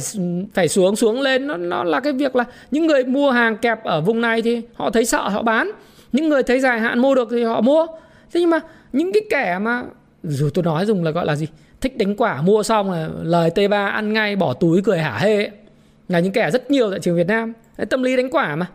[0.55, 1.47] phải xuống xuống lên.
[1.47, 4.63] Nó nó là cái việc là những người mua hàng kẹp ở vùng này thì
[4.75, 5.71] họ thấy sợ họ bán.
[6.13, 7.87] Những người thấy dài hạn mua được thì họ mua.
[8.33, 8.61] Thế nhưng mà
[8.93, 9.83] những cái kẻ mà
[10.23, 11.47] dù tôi nói dùng là gọi là gì?
[11.81, 15.37] Thích đánh quả mua xong là lời T3 ăn ngay bỏ túi cười hả hê
[15.37, 15.51] ấy.
[16.09, 17.53] là những kẻ rất nhiều tại trường Việt Nam.
[17.79, 18.67] Đấy, tâm lý đánh quả mà.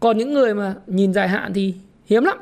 [0.00, 1.74] Còn những người mà nhìn dài hạn thì
[2.06, 2.38] hiếm lắm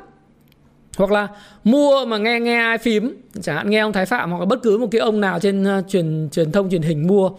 [0.97, 1.27] hoặc là
[1.63, 4.59] mua mà nghe nghe ai phím chẳng hạn nghe ông Thái Phạm hoặc là bất
[4.63, 7.29] cứ một cái ông nào trên uh, truyền truyền thông truyền hình mua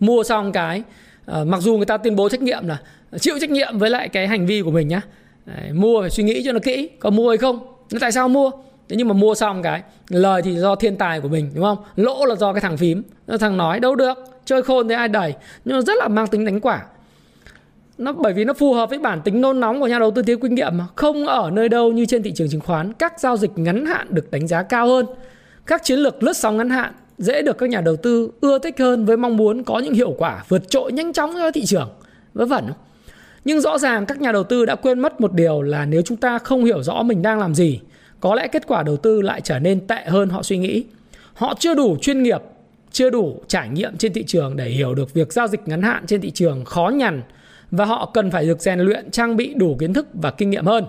[0.00, 0.82] mua xong cái
[1.30, 2.78] uh, mặc dù người ta tuyên bố trách nhiệm là
[3.18, 5.00] chịu trách nhiệm với lại cái hành vi của mình nhá.
[5.46, 7.58] Đấy, mua phải suy nghĩ cho nó kỹ có mua hay không
[7.92, 8.50] nó tại sao mua?
[8.88, 11.78] Thế nhưng mà mua xong cái lời thì do thiên tài của mình đúng không?
[11.96, 13.02] Lỗ là do cái thằng phím
[13.40, 15.34] thằng nói đâu được chơi khôn thế ai đẩy
[15.64, 16.82] nhưng mà rất là mang tính đánh quả
[18.04, 20.22] nó, bởi vì nó phù hợp với bản tính nôn nóng của nhà đầu tư
[20.22, 20.86] thiếu kinh nghiệm mà.
[20.96, 24.06] Không ở nơi đâu như trên thị trường chứng khoán, các giao dịch ngắn hạn
[24.10, 25.06] được đánh giá cao hơn.
[25.66, 28.78] Các chiến lược lướt sóng ngắn hạn dễ được các nhà đầu tư ưa thích
[28.78, 31.88] hơn với mong muốn có những hiệu quả vượt trội nhanh chóng cho thị trường.
[32.34, 32.64] Vớ vẩn
[33.44, 36.16] nhưng rõ ràng các nhà đầu tư đã quên mất một điều là nếu chúng
[36.16, 37.80] ta không hiểu rõ mình đang làm gì,
[38.20, 40.84] có lẽ kết quả đầu tư lại trở nên tệ hơn họ suy nghĩ.
[41.34, 42.40] Họ chưa đủ chuyên nghiệp,
[42.92, 46.06] chưa đủ trải nghiệm trên thị trường để hiểu được việc giao dịch ngắn hạn
[46.06, 47.22] trên thị trường khó nhằn
[47.72, 50.66] và họ cần phải được rèn luyện trang bị đủ kiến thức và kinh nghiệm
[50.66, 50.84] hơn.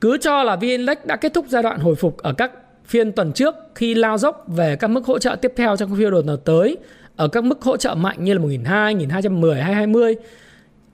[0.00, 2.52] Cứ cho là VN Index đã kết thúc giai đoạn hồi phục ở các
[2.84, 6.10] phiên tuần trước khi lao dốc về các mức hỗ trợ tiếp theo trong phiên
[6.10, 6.76] đột ngột tới
[7.16, 10.16] ở các mức hỗ trợ mạnh như là 1200, 1210, 220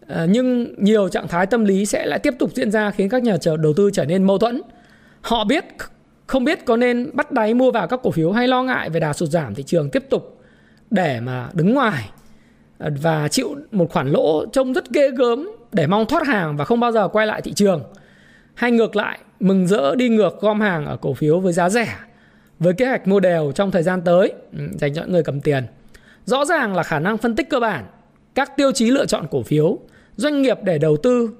[0.08, 3.22] à, nhưng nhiều trạng thái tâm lý sẽ lại tiếp tục diễn ra khiến các
[3.22, 4.62] nhà đầu tư trở nên mâu thuẫn.
[5.20, 5.64] Họ biết
[6.26, 9.00] không biết có nên bắt đáy mua vào các cổ phiếu hay lo ngại về
[9.00, 10.40] đà sụt giảm thị trường tiếp tục
[10.90, 12.10] để mà đứng ngoài
[12.78, 16.80] và chịu một khoản lỗ trông rất ghê gớm để mong thoát hàng và không
[16.80, 17.82] bao giờ quay lại thị trường.
[18.54, 21.88] Hay ngược lại, mừng rỡ đi ngược gom hàng ở cổ phiếu với giá rẻ
[22.58, 25.40] với kế hoạch mua đều trong thời gian tới ừ, dành cho những người cầm
[25.40, 25.64] tiền.
[26.24, 27.84] Rõ ràng là khả năng phân tích cơ bản,
[28.34, 29.78] các tiêu chí lựa chọn cổ phiếu,
[30.16, 31.30] doanh nghiệp để đầu tư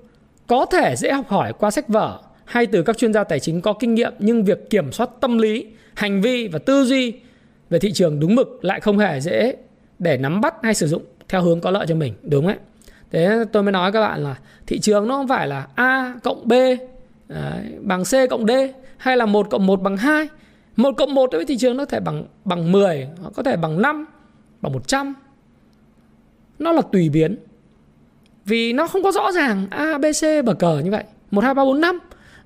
[0.47, 3.61] có thể dễ học hỏi qua sách vở hay từ các chuyên gia tài chính
[3.61, 7.13] có kinh nghiệm nhưng việc kiểm soát tâm lý, hành vi và tư duy
[7.71, 9.57] về thị trường đúng mực lại không hề dễ
[9.99, 12.57] để nắm bắt hay sử dụng theo hướng có lợi cho mình đúng đấy
[13.11, 14.37] thế tôi mới nói các bạn là
[14.67, 16.53] thị trường nó không phải là a cộng b
[17.29, 18.51] đấy, bằng c cộng d
[18.97, 20.29] hay là một cộng một bằng hai.
[20.77, 23.57] Một cộng một với thị trường nó có thể bằng bằng 10 nó có thể
[23.57, 24.07] bằng 5
[24.61, 25.15] bằng 100
[26.59, 27.39] nó là tùy biến.
[28.45, 31.05] Vì nó không có rõ ràng a b c bờ cờ như vậy.
[31.31, 31.99] Một hai ba bốn năm.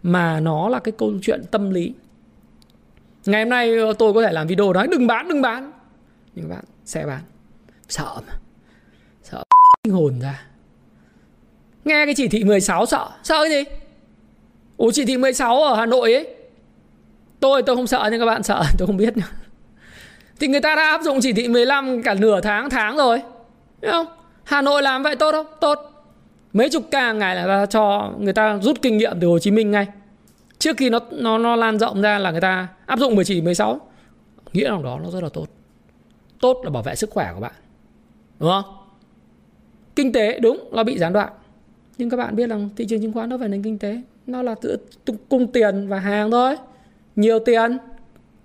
[0.03, 1.95] Mà nó là cái câu chuyện tâm lý.
[3.27, 5.73] Ngày hôm nay tôi có thể làm video nói đừng bán đừng bán.
[6.35, 7.21] Nhưng các bạn sẽ bán.
[7.89, 8.33] Sợ mà
[9.87, 10.43] linh hồn ra.
[11.85, 13.09] Nghe cái chỉ thị 16 sợ.
[13.23, 13.71] Sợ cái gì?
[14.77, 16.35] Ủa, chỉ thị 16 ở Hà Nội ấy.
[17.41, 19.27] Tôi tôi không sợ nhưng các bạn, sợ, tôi không biết nữa
[20.41, 23.23] thì người ta đã áp dụng chỉ thị 15 cả nửa tháng tháng rồi.
[23.81, 24.07] Đúng không?
[24.45, 25.47] Hà Nội làm vậy tốt không?
[25.61, 25.79] Tốt.
[26.53, 29.71] Mấy chục ca ngày là cho người ta rút kinh nghiệm từ Hồ Chí Minh
[29.71, 29.87] ngay.
[30.59, 33.41] Trước khi nó nó nó lan rộng ra là người ta áp dụng 10 chỉ
[33.41, 33.81] 16
[34.53, 35.47] nghĩa là đó nó rất là tốt.
[36.41, 37.53] Tốt là bảo vệ sức khỏe của bạn.
[38.39, 38.82] Đúng không?
[39.97, 41.33] Kinh tế, đúng, nó bị gián đoạn.
[41.99, 44.03] Nhưng các bạn biết rằng thị trường chứng khoán nó phải nền kinh tế.
[44.27, 44.77] Nó là tự
[45.29, 46.57] cung tiền và hàng thôi.
[47.17, 47.79] Nhiều tiền,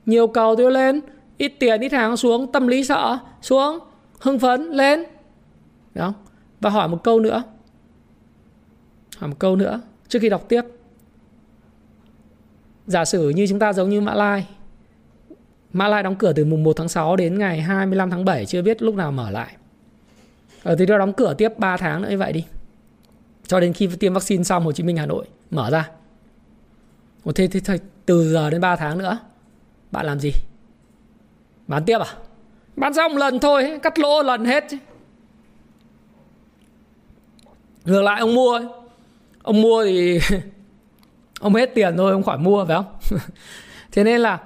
[0.06, 1.02] nhiều cầu tiêu lên.
[1.38, 3.80] Ít tiền, ít hàng xuống, tâm lý sợ, xuống,
[4.20, 5.04] hưng phấn, lên.
[5.94, 6.14] Đó
[6.62, 7.44] và hỏi một câu nữa.
[9.18, 10.62] Hỏi một câu nữa trước khi đọc tiếp.
[12.88, 14.48] Giả sử như chúng ta giống như Mã Lai.
[15.74, 18.62] Mã Lai đóng cửa từ mùng 1 tháng 6 đến ngày 25 tháng 7 chưa
[18.62, 19.57] biết lúc nào mở lại.
[20.68, 22.46] Ờ, ở thì nó đóng cửa tiếp 3 tháng nữa như vậy đi.
[23.48, 25.90] Cho đến khi tiêm vaccine xong Hồ Chí Minh Hà Nội mở ra.
[27.24, 29.18] Ủa thế, thế, thế từ giờ đến 3 tháng nữa
[29.92, 30.32] bạn làm gì?
[31.68, 32.14] Bán tiếp à?
[32.76, 34.78] Bán xong lần thôi cắt lỗ lần hết chứ.
[37.86, 38.60] Ngược lại ông mua
[39.44, 40.20] ông mua thì
[41.40, 43.20] ông hết tiền thôi ông khỏi mua phải không?
[43.92, 44.40] Thế nên là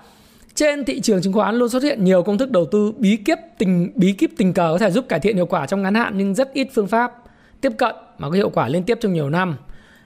[0.61, 3.37] trên thị trường chứng khoán luôn xuất hiện nhiều công thức đầu tư bí kíp
[3.57, 6.13] tình bí kíp tình cờ có thể giúp cải thiện hiệu quả trong ngắn hạn
[6.17, 7.13] nhưng rất ít phương pháp
[7.61, 9.55] tiếp cận mà có hiệu quả liên tiếp trong nhiều năm.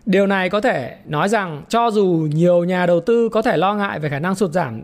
[0.06, 3.76] Điều này có thể nói rằng cho dù nhiều nhà đầu tư có thể lo
[3.76, 4.82] ngại về khả năng sụt giảm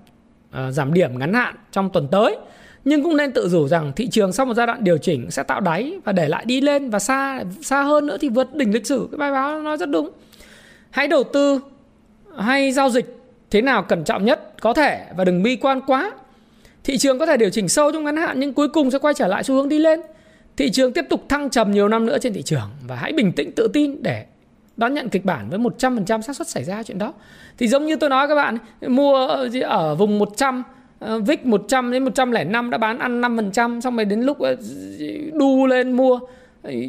[0.49, 2.37] uh, giảm điểm ngắn hạn trong tuần tới
[2.85, 5.43] nhưng cũng nên tự rủ rằng thị trường sau một giai đoạn điều chỉnh sẽ
[5.43, 8.73] tạo đáy và để lại đi lên và xa xa hơn nữa thì vượt đỉnh
[8.73, 10.09] lịch sử cái bài báo nói rất đúng
[10.89, 11.61] hãy đầu tư
[12.37, 13.20] hay giao dịch
[13.51, 16.11] thế nào cẩn trọng nhất có thể và đừng bi quan quá
[16.83, 19.13] thị trường có thể điều chỉnh sâu trong ngắn hạn nhưng cuối cùng sẽ quay
[19.13, 20.01] trở lại xu hướng đi lên
[20.57, 23.31] thị trường tiếp tục thăng trầm nhiều năm nữa trên thị trường và hãy bình
[23.31, 24.25] tĩnh tự tin để
[24.77, 27.13] đón nhận kịch bản với 100% xác suất xảy ra chuyện đó.
[27.57, 29.27] Thì giống như tôi nói các bạn, mua
[29.63, 30.63] ở vùng 100
[30.99, 34.55] VIX 100 đến 105 đã bán ăn 5% xong rồi đến lúc ờ,
[35.33, 36.19] đu lên mua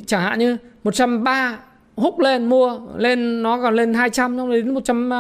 [0.06, 1.58] chẳng hạn như 103
[1.96, 5.10] húc lên mua lên nó còn lên 200 xong rồi đến 100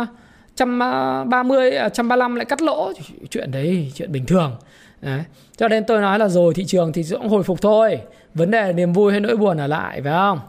[0.60, 2.92] 130 135 à, lại cắt lỗ.
[3.30, 4.56] Chuyện đấy, chuyện bình thường.
[5.00, 5.22] Đấy.
[5.56, 8.00] cho nên tôi nói là rồi thị trường thì cũng hồi phục thôi.
[8.34, 10.40] Vấn đề là niềm vui hay nỗi buồn ở lại, phải không?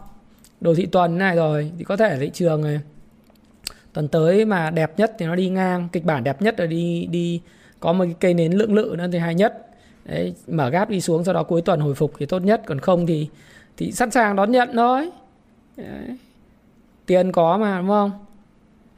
[0.60, 2.80] Đồ thị tuần này rồi, thì có thể thị trường này,
[3.92, 7.06] tuần tới mà đẹp nhất thì nó đi ngang, kịch bản đẹp nhất là đi
[7.10, 7.40] đi
[7.80, 9.68] có một cái cây nến lượng lự nữa thì hay nhất.
[10.04, 12.62] Đấy, mở gáp đi xuống sau đó cuối tuần hồi phục thì tốt nhất.
[12.66, 13.28] Còn không thì
[13.76, 15.10] thì sẵn sàng đón nhận thôi.
[15.76, 16.16] Đấy.
[17.06, 18.23] tiền có mà, đúng không?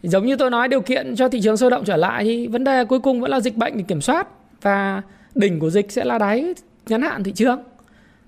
[0.02, 2.64] Giống như tôi nói, điều kiện cho thị trường sôi động trở lại thì vấn
[2.64, 4.28] đề cuối cùng vẫn là dịch bệnh để kiểm soát.
[4.62, 5.02] Và
[5.34, 6.54] đỉnh của dịch sẽ là đáy
[6.88, 7.62] ngắn hạn thị trường.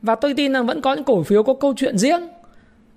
[0.02, 2.28] Và tôi tin rằng vẫn có những cổ phiếu có câu chuyện riêng.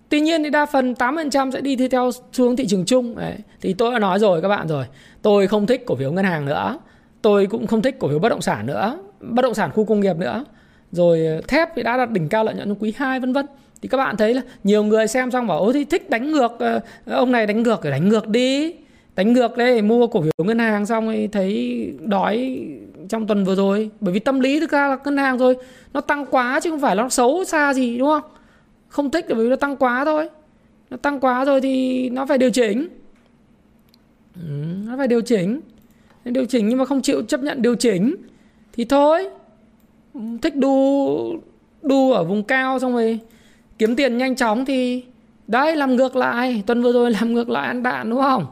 [0.09, 3.15] Tuy nhiên thì đa phần 80% sẽ đi theo xu hướng thị trường chung.
[3.15, 3.35] Đấy.
[3.61, 4.85] Thì tôi đã nói rồi các bạn rồi.
[5.21, 6.77] Tôi không thích cổ phiếu ngân hàng nữa.
[7.21, 9.99] Tôi cũng không thích cổ phiếu bất động sản nữa, Bất động sản khu công
[9.99, 10.45] nghiệp nữa.
[10.91, 13.45] Rồi thép thì đã đạt đỉnh cao lợi nhuận trong quý 2 vân vân.
[13.81, 16.59] Thì các bạn thấy là nhiều người xem xong bảo Ôi thì thích đánh ngược
[16.59, 18.73] ờ, Ông này đánh ngược thì đánh ngược đi.
[19.15, 22.59] Đánh ngược đấy mua cổ phiếu ngân hàng xong thì thấy đói
[23.09, 23.89] trong tuần vừa rồi.
[23.99, 25.55] Bởi vì tâm lý thực ra là ngân hàng rồi
[25.93, 28.31] Nó tăng quá chứ không phải nó xấu xa gì đúng không?
[28.89, 30.29] Không thích là bởi vì nó tăng quá thôi.
[30.89, 32.87] Nó tăng quá rồi thì nó phải điều chỉnh.
[34.35, 34.41] Ừ,
[34.87, 35.61] nó phải điều chỉnh.
[36.25, 38.15] Điều chỉnh nhưng mà không chịu chấp nhận điều chỉnh
[38.73, 39.29] thì thôi.
[40.41, 41.39] Thích đu
[41.81, 43.19] đu ở vùng cao xong rồi
[43.81, 45.03] kiếm tiền nhanh chóng thì
[45.47, 46.63] đấy, làm ngược lại.
[46.65, 48.45] Tuần vừa rồi làm ngược lại ăn đạn, đúng không?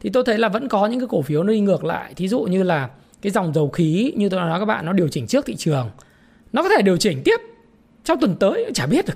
[0.00, 2.14] Thì tôi thấy là vẫn có những cái cổ phiếu nó đi ngược lại.
[2.14, 2.88] Thí dụ như là
[3.22, 5.90] cái dòng dầu khí, như tôi nói các bạn, nó điều chỉnh trước thị trường.
[6.52, 7.40] Nó có thể điều chỉnh tiếp
[8.04, 9.14] trong tuần tới, chả biết được.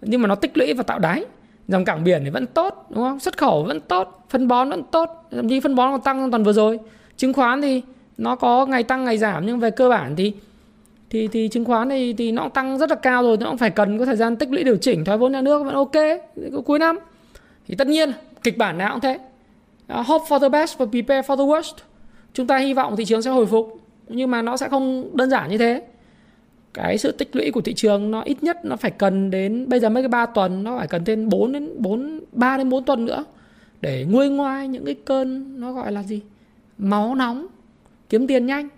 [0.00, 1.24] Nhưng mà nó tích lũy và tạo đáy.
[1.68, 3.20] Dòng cảng biển thì vẫn tốt, đúng không?
[3.20, 6.30] Xuất khẩu vẫn tốt, phân bón vẫn tốt, thậm chí phân bón còn tăng trong
[6.30, 6.78] tuần vừa rồi.
[7.16, 7.82] Chứng khoán thì
[8.18, 10.32] nó có ngày tăng, ngày giảm, nhưng về cơ bản thì
[11.12, 13.70] thì thì chứng khoán này thì nó tăng rất là cao rồi, nó cũng phải
[13.70, 15.92] cần có thời gian tích lũy điều chỉnh, thoái vốn nhà nước vẫn ok,
[16.64, 16.98] cuối năm.
[17.68, 19.18] Thì tất nhiên, kịch bản nào cũng thế.
[19.88, 21.74] Hope for the best và prepare for the worst.
[22.32, 25.30] Chúng ta hy vọng thị trường sẽ hồi phục, nhưng mà nó sẽ không đơn
[25.30, 25.82] giản như thế.
[26.74, 29.80] Cái sự tích lũy của thị trường nó ít nhất nó phải cần đến, bây
[29.80, 32.84] giờ mấy cái 3 tuần, nó phải cần thêm 4 đến 4 3 đến 4
[32.84, 33.24] tuần nữa
[33.80, 36.20] để nguôi ngoai những cái cơn nó gọi là gì?
[36.78, 37.46] Máu nóng,
[38.08, 38.68] kiếm tiền nhanh,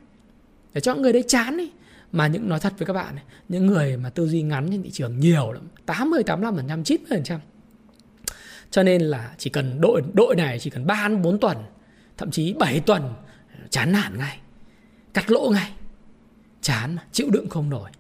[0.75, 1.71] để cho người đấy chán đi
[2.15, 4.83] mà những nói thật với các bạn này, những người mà tư duy ngắn trên
[4.83, 7.39] thị trường nhiều lắm 80 85% 90%
[8.71, 11.57] cho nên là chỉ cần đội đội này chỉ cần 3 4 tuần
[12.17, 13.15] thậm chí 7 tuần
[13.71, 14.39] chán nản ngay
[15.15, 15.73] cắt lỗ ngay
[16.61, 17.91] chán chịu đựng không nổi.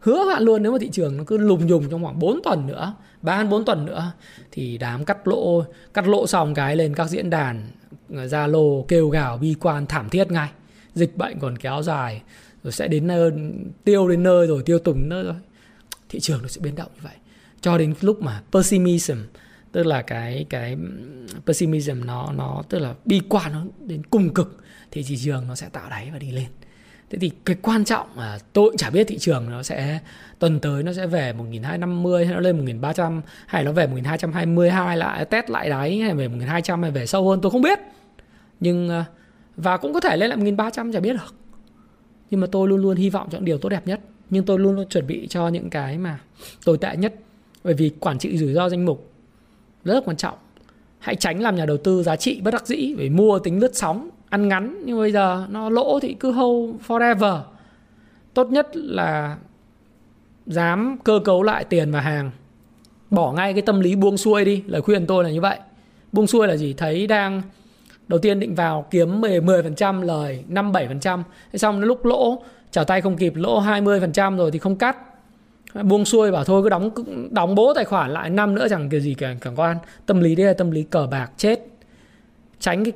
[0.00, 2.66] Hứa bạn luôn nếu mà thị trường nó cứ lùng nhùng trong khoảng 4 tuần
[2.66, 4.12] nữa 3 4 tuần nữa
[4.52, 7.70] thì đám cắt lỗ cắt lỗ xong cái lên các diễn đàn
[8.14, 10.48] ờ, Zalo kêu gào bi quan thảm thiết ngay.
[10.94, 12.22] Dịch bệnh còn kéo dài
[12.64, 13.32] rồi sẽ đến nơi,
[13.84, 15.34] tiêu đến nơi rồi, tiêu tùng nơi rồi.
[16.08, 17.14] Thị trường nó sẽ biến động như vậy.
[17.60, 19.16] Cho đến lúc mà pessimism,
[19.72, 20.76] tức là cái cái
[21.46, 24.58] pessimism nó nó, tức là bi quan nó đến cùng cực,
[24.90, 26.46] thì thị trường nó sẽ tạo đáy và đi lên.
[27.10, 29.98] Thế thì cái quan trọng là tôi cũng chả biết thị trường nó sẽ,
[30.38, 35.24] tuần tới nó sẽ về 1250 hay nó lên 1300 hay nó về 1222 lại
[35.24, 37.78] test lại đáy, hay về 1200 hay về sâu hơn, tôi không biết.
[38.60, 39.04] Nhưng à,
[39.56, 41.34] và cũng có thể lên lại 1300 chả biết được
[42.30, 44.00] nhưng mà tôi luôn luôn hy vọng cho những điều tốt đẹp nhất.
[44.30, 46.20] Nhưng tôi luôn luôn chuẩn bị cho những cái mà
[46.64, 47.14] tồi tệ nhất.
[47.64, 49.12] Bởi vì quản trị rủi ro danh mục
[49.84, 50.38] rất là quan trọng.
[50.98, 52.94] Hãy tránh làm nhà đầu tư giá trị bất đắc dĩ.
[52.94, 54.82] Vì mua tính lướt sóng, ăn ngắn.
[54.84, 57.40] Nhưng bây giờ nó lỗ thì cứ hold forever.
[58.34, 59.36] Tốt nhất là
[60.46, 62.30] dám cơ cấu lại tiền và hàng.
[63.10, 64.62] Bỏ ngay cái tâm lý buông xuôi đi.
[64.66, 65.58] Lời khuyên tôi là như vậy.
[66.12, 66.72] Buông xuôi là gì?
[66.72, 67.42] Thấy đang
[68.10, 72.84] đầu tiên định vào kiếm 10 10% lời 5 7%, thế xong lúc lỗ trả
[72.84, 74.96] tay không kịp lỗ 20% rồi thì không cắt.
[75.82, 76.90] Buông xuôi bảo thôi cứ đóng
[77.30, 79.76] đóng bố tài khoản lại năm nữa chẳng kiểu gì cả chẳng quan.
[80.06, 81.60] Tâm lý đây là tâm lý cờ bạc chết.
[82.60, 82.92] Tránh cái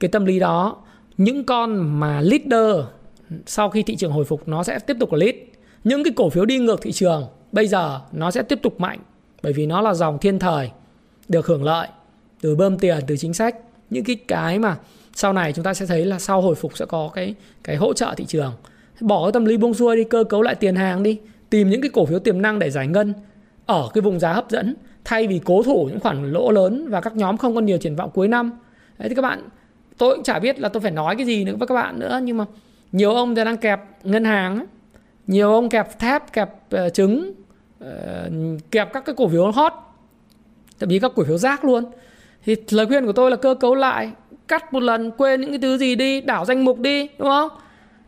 [0.00, 0.76] cái tâm lý đó,
[1.16, 2.86] những con mà leader
[3.46, 5.34] sau khi thị trường hồi phục nó sẽ tiếp tục là lead.
[5.84, 8.98] Những cái cổ phiếu đi ngược thị trường bây giờ nó sẽ tiếp tục mạnh
[9.42, 10.70] bởi vì nó là dòng thiên thời
[11.28, 11.88] được hưởng lợi
[12.40, 13.56] từ bơm tiền từ chính sách
[13.90, 14.76] những cái cái mà
[15.14, 17.34] sau này chúng ta sẽ thấy là sau hồi phục sẽ có cái
[17.64, 18.52] cái hỗ trợ thị trường.
[19.00, 21.18] Bỏ cái tâm lý buông xuôi đi, cơ cấu lại tiền hàng đi,
[21.50, 23.14] tìm những cái cổ phiếu tiềm năng để giải ngân,
[23.66, 24.74] ở cái vùng giá hấp dẫn,
[25.04, 27.96] thay vì cố thủ những khoản lỗ lớn và các nhóm không còn nhiều triển
[27.96, 28.50] vọng cuối năm.
[28.98, 29.48] Đấy, thì các bạn,
[29.98, 32.20] tôi cũng chả biết là tôi phải nói cái gì nữa với các bạn nữa,
[32.22, 32.44] nhưng mà
[32.92, 34.66] nhiều ông đang kẹp ngân hàng
[35.26, 37.32] nhiều ông kẹp thép, kẹp ờ, trứng
[37.80, 38.30] ờ,
[38.70, 39.72] kẹp các cái cổ phiếu hot,
[40.80, 41.84] thậm chí các cổ phiếu rác luôn
[42.44, 44.10] thì lời khuyên của tôi là cơ cấu lại
[44.48, 47.48] cắt một lần quên những cái thứ gì đi đảo danh mục đi đúng không?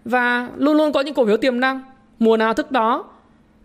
[0.05, 1.83] Và luôn luôn có những cổ phiếu tiềm năng
[2.18, 3.05] mùa nào thức đó.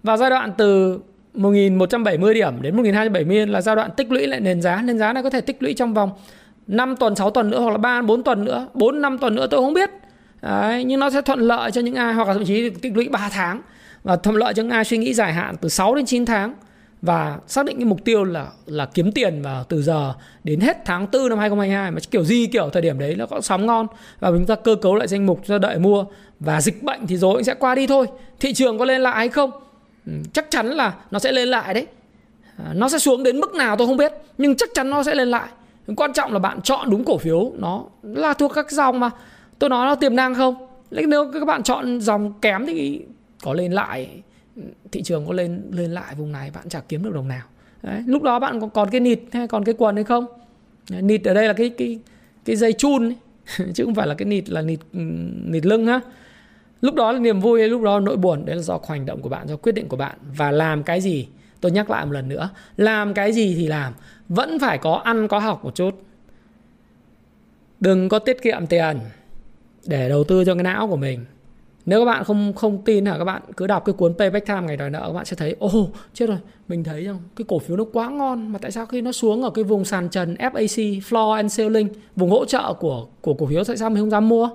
[0.03, 0.99] Và giai đoạn từ
[1.34, 4.82] 1170 điểm đến 1270 là giai đoạn tích lũy lại nền giá.
[4.82, 6.11] Nền giá này có thể tích lũy trong vòng
[6.68, 9.47] 5 tuần 6 tuần nữa hoặc là 3 4 tuần nữa 4 5 tuần nữa
[9.51, 9.89] tôi không biết.
[10.41, 13.09] Đấy, nhưng nó sẽ thuận lợi cho những ai hoặc là thậm chí tích lũy
[13.09, 13.61] 3 tháng.
[14.03, 16.53] Và thuận lợi cho những ai suy nghĩ dài hạn từ 6 đến 9 tháng
[17.02, 20.78] và xác định cái mục tiêu là là kiếm tiền vào từ giờ đến hết
[20.86, 23.88] tháng 4 năm 2022 mà kiểu gì kiểu thời điểm đấy nó có sóng ngon.
[24.20, 26.06] Và chúng ta cơ cấu lại danh mục cho đợi mua.
[26.39, 28.08] Và dịch bệnh thì rồi cũng sẽ qua đi thôi.
[28.39, 29.52] Thị trường có lên lại hay không
[30.06, 31.88] ừ, chắc chắn là nó sẽ lên lại đấy.
[32.58, 35.16] À, nó sẽ xuống đến mức nào tôi không biết, nhưng chắc chắn nó sẽ
[35.16, 35.48] lên lại
[35.95, 39.10] quan trọng là bạn chọn đúng cổ phiếu, nó là thuộc các dòng mà.
[39.60, 40.68] Tôi nói nó tiềm năng không?
[40.91, 43.02] Nếu các bạn chọn dòng kém thì
[43.43, 44.10] có lên lại
[44.91, 47.45] thị trường có lên lên lại vùng này bạn chả kiếm được đồng nào.
[47.84, 50.26] Đấy, lúc đó bạn còn còn cái nịt hay còn cái quần hay không?
[50.89, 51.99] Nịt ở đây là cái cái
[52.45, 53.16] cái dây chun ấy.
[53.74, 54.99] chứ không phải là cái nịt là nịt ừ,
[55.45, 56.01] nịt lưng á.
[56.82, 59.30] Lúc đó là niềm vui lúc đó nỗi buồn đấy là do hành động của
[59.30, 60.18] bạn do quyết định của bạn.
[60.38, 61.28] Và làm cái gì?
[61.62, 62.49] Tôi nhắc lại một lần nữa.
[62.78, 63.93] Làm cái gì thì làm.
[64.30, 66.03] Vẫn phải có ăn có học một chút.
[67.80, 68.99] Đừng có tiết kiệm tiền
[69.86, 71.26] để đầu tư cho cái não của mình
[71.88, 74.61] nếu các bạn không không tin hả các bạn cứ đọc cái cuốn Payback Time
[74.61, 77.45] ngày đòi nợ các bạn sẽ thấy ô oh, chết rồi mình thấy rằng cái
[77.47, 80.09] cổ phiếu nó quá ngon mà tại sao khi nó xuống ở cái vùng sàn
[80.09, 83.99] trần FAC floor and ceiling vùng hỗ trợ của của cổ phiếu tại sao mình
[83.99, 84.49] không dám mua?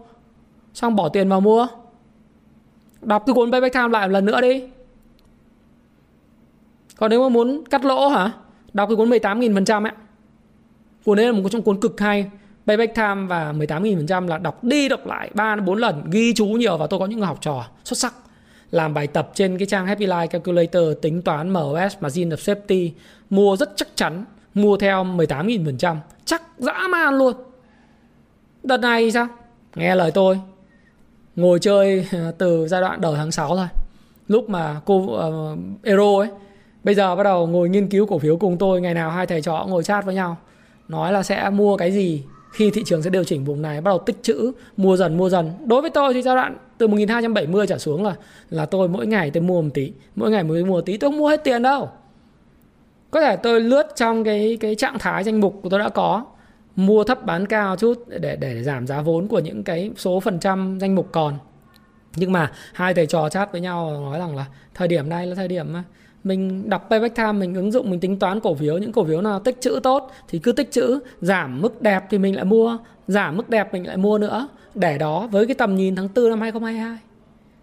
[0.74, 1.66] Xong bỏ tiền vào mua.
[3.02, 4.64] Đọc cái cuốn Payback Time lại một lần nữa đi.
[6.96, 8.32] Còn nếu mà muốn cắt lỗ hả?
[8.72, 9.92] Đọc cái cuốn 18.000% ấy.
[11.04, 12.30] Cuốn đấy là một trong cuốn cực hay.
[12.66, 16.76] Payback Time và 18.000% là đọc đi đọc lại 3 4 lần, ghi chú nhiều
[16.76, 18.14] và tôi có những người học trò xuất sắc.
[18.70, 22.90] Làm bài tập trên cái trang Happy Life Calculator tính toán MOS margin of safety
[23.30, 27.34] mua rất chắc chắn mua theo 18.000% chắc dã man luôn.
[28.62, 29.26] Đợt này sao?
[29.74, 30.40] Nghe lời tôi.
[31.36, 33.66] Ngồi chơi ờ, từ giai đoạn đầu tháng 6 thôi.
[34.28, 36.28] Lúc mà cô ờ, uh, Euro ấy
[36.84, 38.80] bây giờ bắt đầu ngồi nghiên cứu cổ phiếu cùng tôi.
[38.80, 40.36] Ngày nào hai thầy trò ngồi chat với nhau.
[40.88, 42.22] Nói là sẽ mua cái gì?
[42.52, 45.28] Khi thị trường sẽ điều chỉnh vùng này, bắt đầu tích trữ, mua dần mua
[45.28, 45.52] dần.
[45.66, 48.14] Đối với tôi thì giai đoạn từ 1270 trở xuống là
[48.50, 51.10] là tôi mỗi ngày tôi mua một tí, mỗi ngày mới mua một tí, tôi
[51.10, 51.90] không mua hết tiền đâu.
[53.10, 56.24] Có thể tôi lướt trong cái cái trạng thái danh mục của tôi đã có,
[56.76, 60.38] mua thấp bán cao chút để để giảm giá vốn của những cái số phần
[60.40, 61.38] trăm danh mục còn.
[62.16, 65.34] Nhưng mà hai thầy trò chat với nhau nói rằng là thời điểm này là
[65.34, 65.84] thời điểm mà
[66.24, 69.20] mình đọc payback time, mình ứng dụng, mình tính toán cổ phiếu, những cổ phiếu
[69.20, 72.78] nào tích chữ tốt thì cứ tích chữ giảm mức đẹp thì mình lại mua,
[73.08, 74.48] giảm mức đẹp mình lại mua nữa.
[74.74, 76.98] Để đó, với cái tầm nhìn tháng 4 năm 2022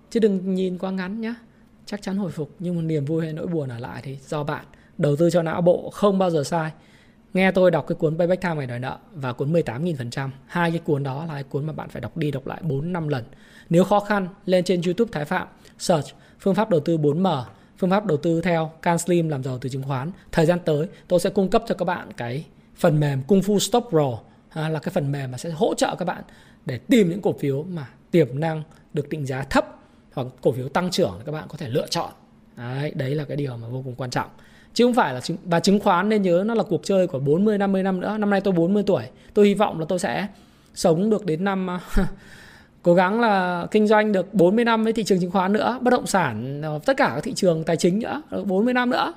[0.10, 1.36] chứ đừng nhìn quá ngắn nhá.
[1.86, 4.43] Chắc chắn hồi phục, nhưng một niềm vui hay nỗi buồn ở lại thì do
[4.43, 4.66] bạn.
[4.97, 6.72] Đầu tư cho não bộ không bao giờ sai.
[7.34, 10.80] Nghe tôi đọc cái cuốn Payback Time ngày đòi nợ và cuốn 18.000% hai cái
[10.80, 13.24] cuốn đó là cái cuốn mà bạn phải đọc đi đọc lại 4 năm lần.
[13.70, 15.47] Nếu khó khăn, lên trên YouTube Thái Phạm,
[15.78, 16.07] search
[16.39, 17.43] phương pháp đầu tư 4M
[17.80, 20.12] phương pháp đầu tư theo Can Slim làm giàu từ chứng khoán.
[20.32, 23.60] Thời gian tới tôi sẽ cung cấp cho các bạn cái phần mềm Kung Fu
[23.60, 24.20] Stop Pro
[24.50, 26.24] à, là cái phần mềm mà sẽ hỗ trợ các bạn
[26.66, 28.64] để tìm những cổ phiếu mà tiềm năng
[28.94, 29.66] được định giá thấp
[30.14, 32.10] hoặc cổ phiếu tăng trưởng các bạn có thể lựa chọn
[32.58, 34.30] đấy, đấy là cái điều mà vô cùng quan trọng
[34.74, 37.20] chứ không phải là chứng, và chứng khoán nên nhớ nó là cuộc chơi của
[37.20, 38.18] 40 50 năm nữa.
[38.18, 39.04] Năm nay tôi 40 tuổi.
[39.34, 40.28] Tôi hy vọng là tôi sẽ
[40.74, 41.68] sống được đến năm
[42.84, 45.92] cố gắng là kinh doanh được 40 năm với thị trường chứng khoán nữa, bất
[45.92, 49.14] động sản, ờ, tất cả các thị trường tài chính nữa, ờ, 40 năm nữa.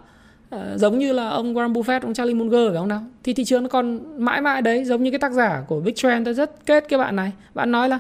[0.51, 3.03] À, giống như là ông Warren Buffett, ông Charlie Munger phải không nào?
[3.23, 5.95] Thì thị trường nó còn mãi mãi đấy, giống như cái tác giả của Big
[5.95, 7.33] Trend tôi rất kết cái bạn này.
[7.55, 7.99] Bạn nói là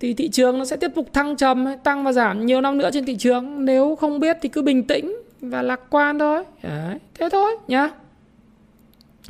[0.00, 2.90] thì thị trường nó sẽ tiếp tục thăng trầm, tăng và giảm nhiều năm nữa
[2.92, 3.64] trên thị trường.
[3.64, 6.44] Nếu không biết thì cứ bình tĩnh và lạc quan thôi.
[6.62, 7.90] Đấy, thế thôi nhá.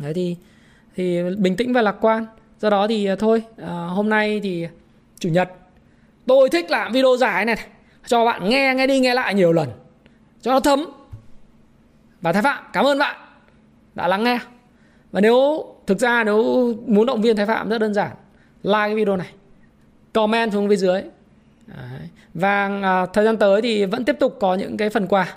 [0.02, 0.36] Đấy thì
[0.96, 2.26] thì bình tĩnh và lạc quan.
[2.60, 4.66] Do đó thì thôi, à, hôm nay thì
[5.24, 5.50] chủ nhật.
[6.26, 7.56] Tôi thích làm video dài này,
[8.06, 9.68] cho bạn nghe nghe đi nghe lại nhiều lần.
[10.40, 10.84] Cho nó thấm.
[12.20, 13.16] Và thái phạm cảm ơn bạn
[13.94, 14.38] đã lắng nghe.
[15.12, 18.10] Và nếu thực ra nếu muốn động viên thái phạm rất đơn giản.
[18.62, 19.28] Like cái video này.
[20.12, 21.02] Comment xuống phía dưới.
[21.66, 22.08] Đấy.
[22.34, 25.34] và à, thời gian tới thì vẫn tiếp tục có những cái phần quà.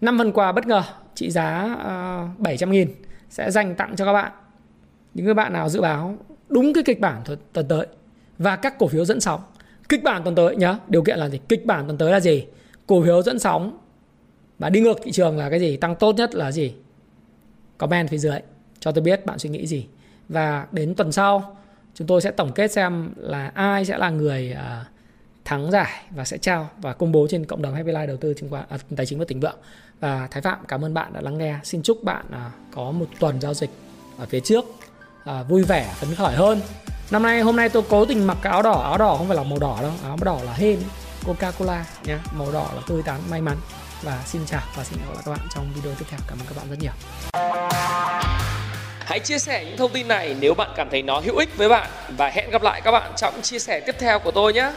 [0.00, 0.82] 5 phần quà bất ngờ
[1.14, 2.88] trị giá à, 700 nghìn
[3.30, 4.32] sẽ dành tặng cho các bạn.
[5.14, 6.16] Những cái bạn nào dự báo
[6.48, 7.22] đúng cái kịch bản
[7.52, 7.86] tuần tới
[8.38, 9.40] và các cổ phiếu dẫn sóng.
[9.88, 11.40] Kịch bản tuần tới nhá điều kiện là gì?
[11.48, 12.46] Kịch bản tuần tới là gì?
[12.86, 13.78] Cổ phiếu dẫn sóng
[14.58, 15.76] và đi ngược thị trường là cái gì?
[15.76, 16.74] Tăng tốt nhất là gì?
[17.78, 18.38] Comment phía dưới
[18.80, 19.86] cho tôi biết bạn suy nghĩ gì.
[20.28, 21.56] Và đến tuần sau
[21.94, 24.86] chúng tôi sẽ tổng kết xem là ai sẽ là người uh,
[25.44, 28.34] thắng giải và sẽ trao và công bố trên cộng đồng Happy Life đầu tư
[28.34, 29.56] chứng khoán à, tài chính và tỉnh vượng.
[30.00, 31.56] Và Thái Phạm cảm ơn bạn đã lắng nghe.
[31.64, 33.70] Xin chúc bạn uh, có một tuần giao dịch
[34.18, 36.60] ở phía trước uh, vui vẻ phấn khởi hơn
[37.10, 38.82] năm nay, hôm nay tôi cố tình mặc cái áo đỏ.
[38.84, 39.92] Áo đỏ không phải là màu đỏ đâu.
[40.04, 40.78] Áo đỏ là hên.
[41.26, 43.56] Coca Cola nhé màu đỏ là tươi tắn, may mắn.
[44.02, 46.20] Và xin chào và xin hẹn gặp lại các bạn trong video tiếp theo.
[46.28, 46.92] Cảm ơn các bạn rất nhiều.
[49.00, 51.68] Hãy chia sẻ những thông tin này nếu bạn cảm thấy nó hữu ích với
[51.68, 51.90] bạn.
[52.16, 54.72] Và hẹn gặp lại các bạn trong chia sẻ tiếp theo của tôi nhé.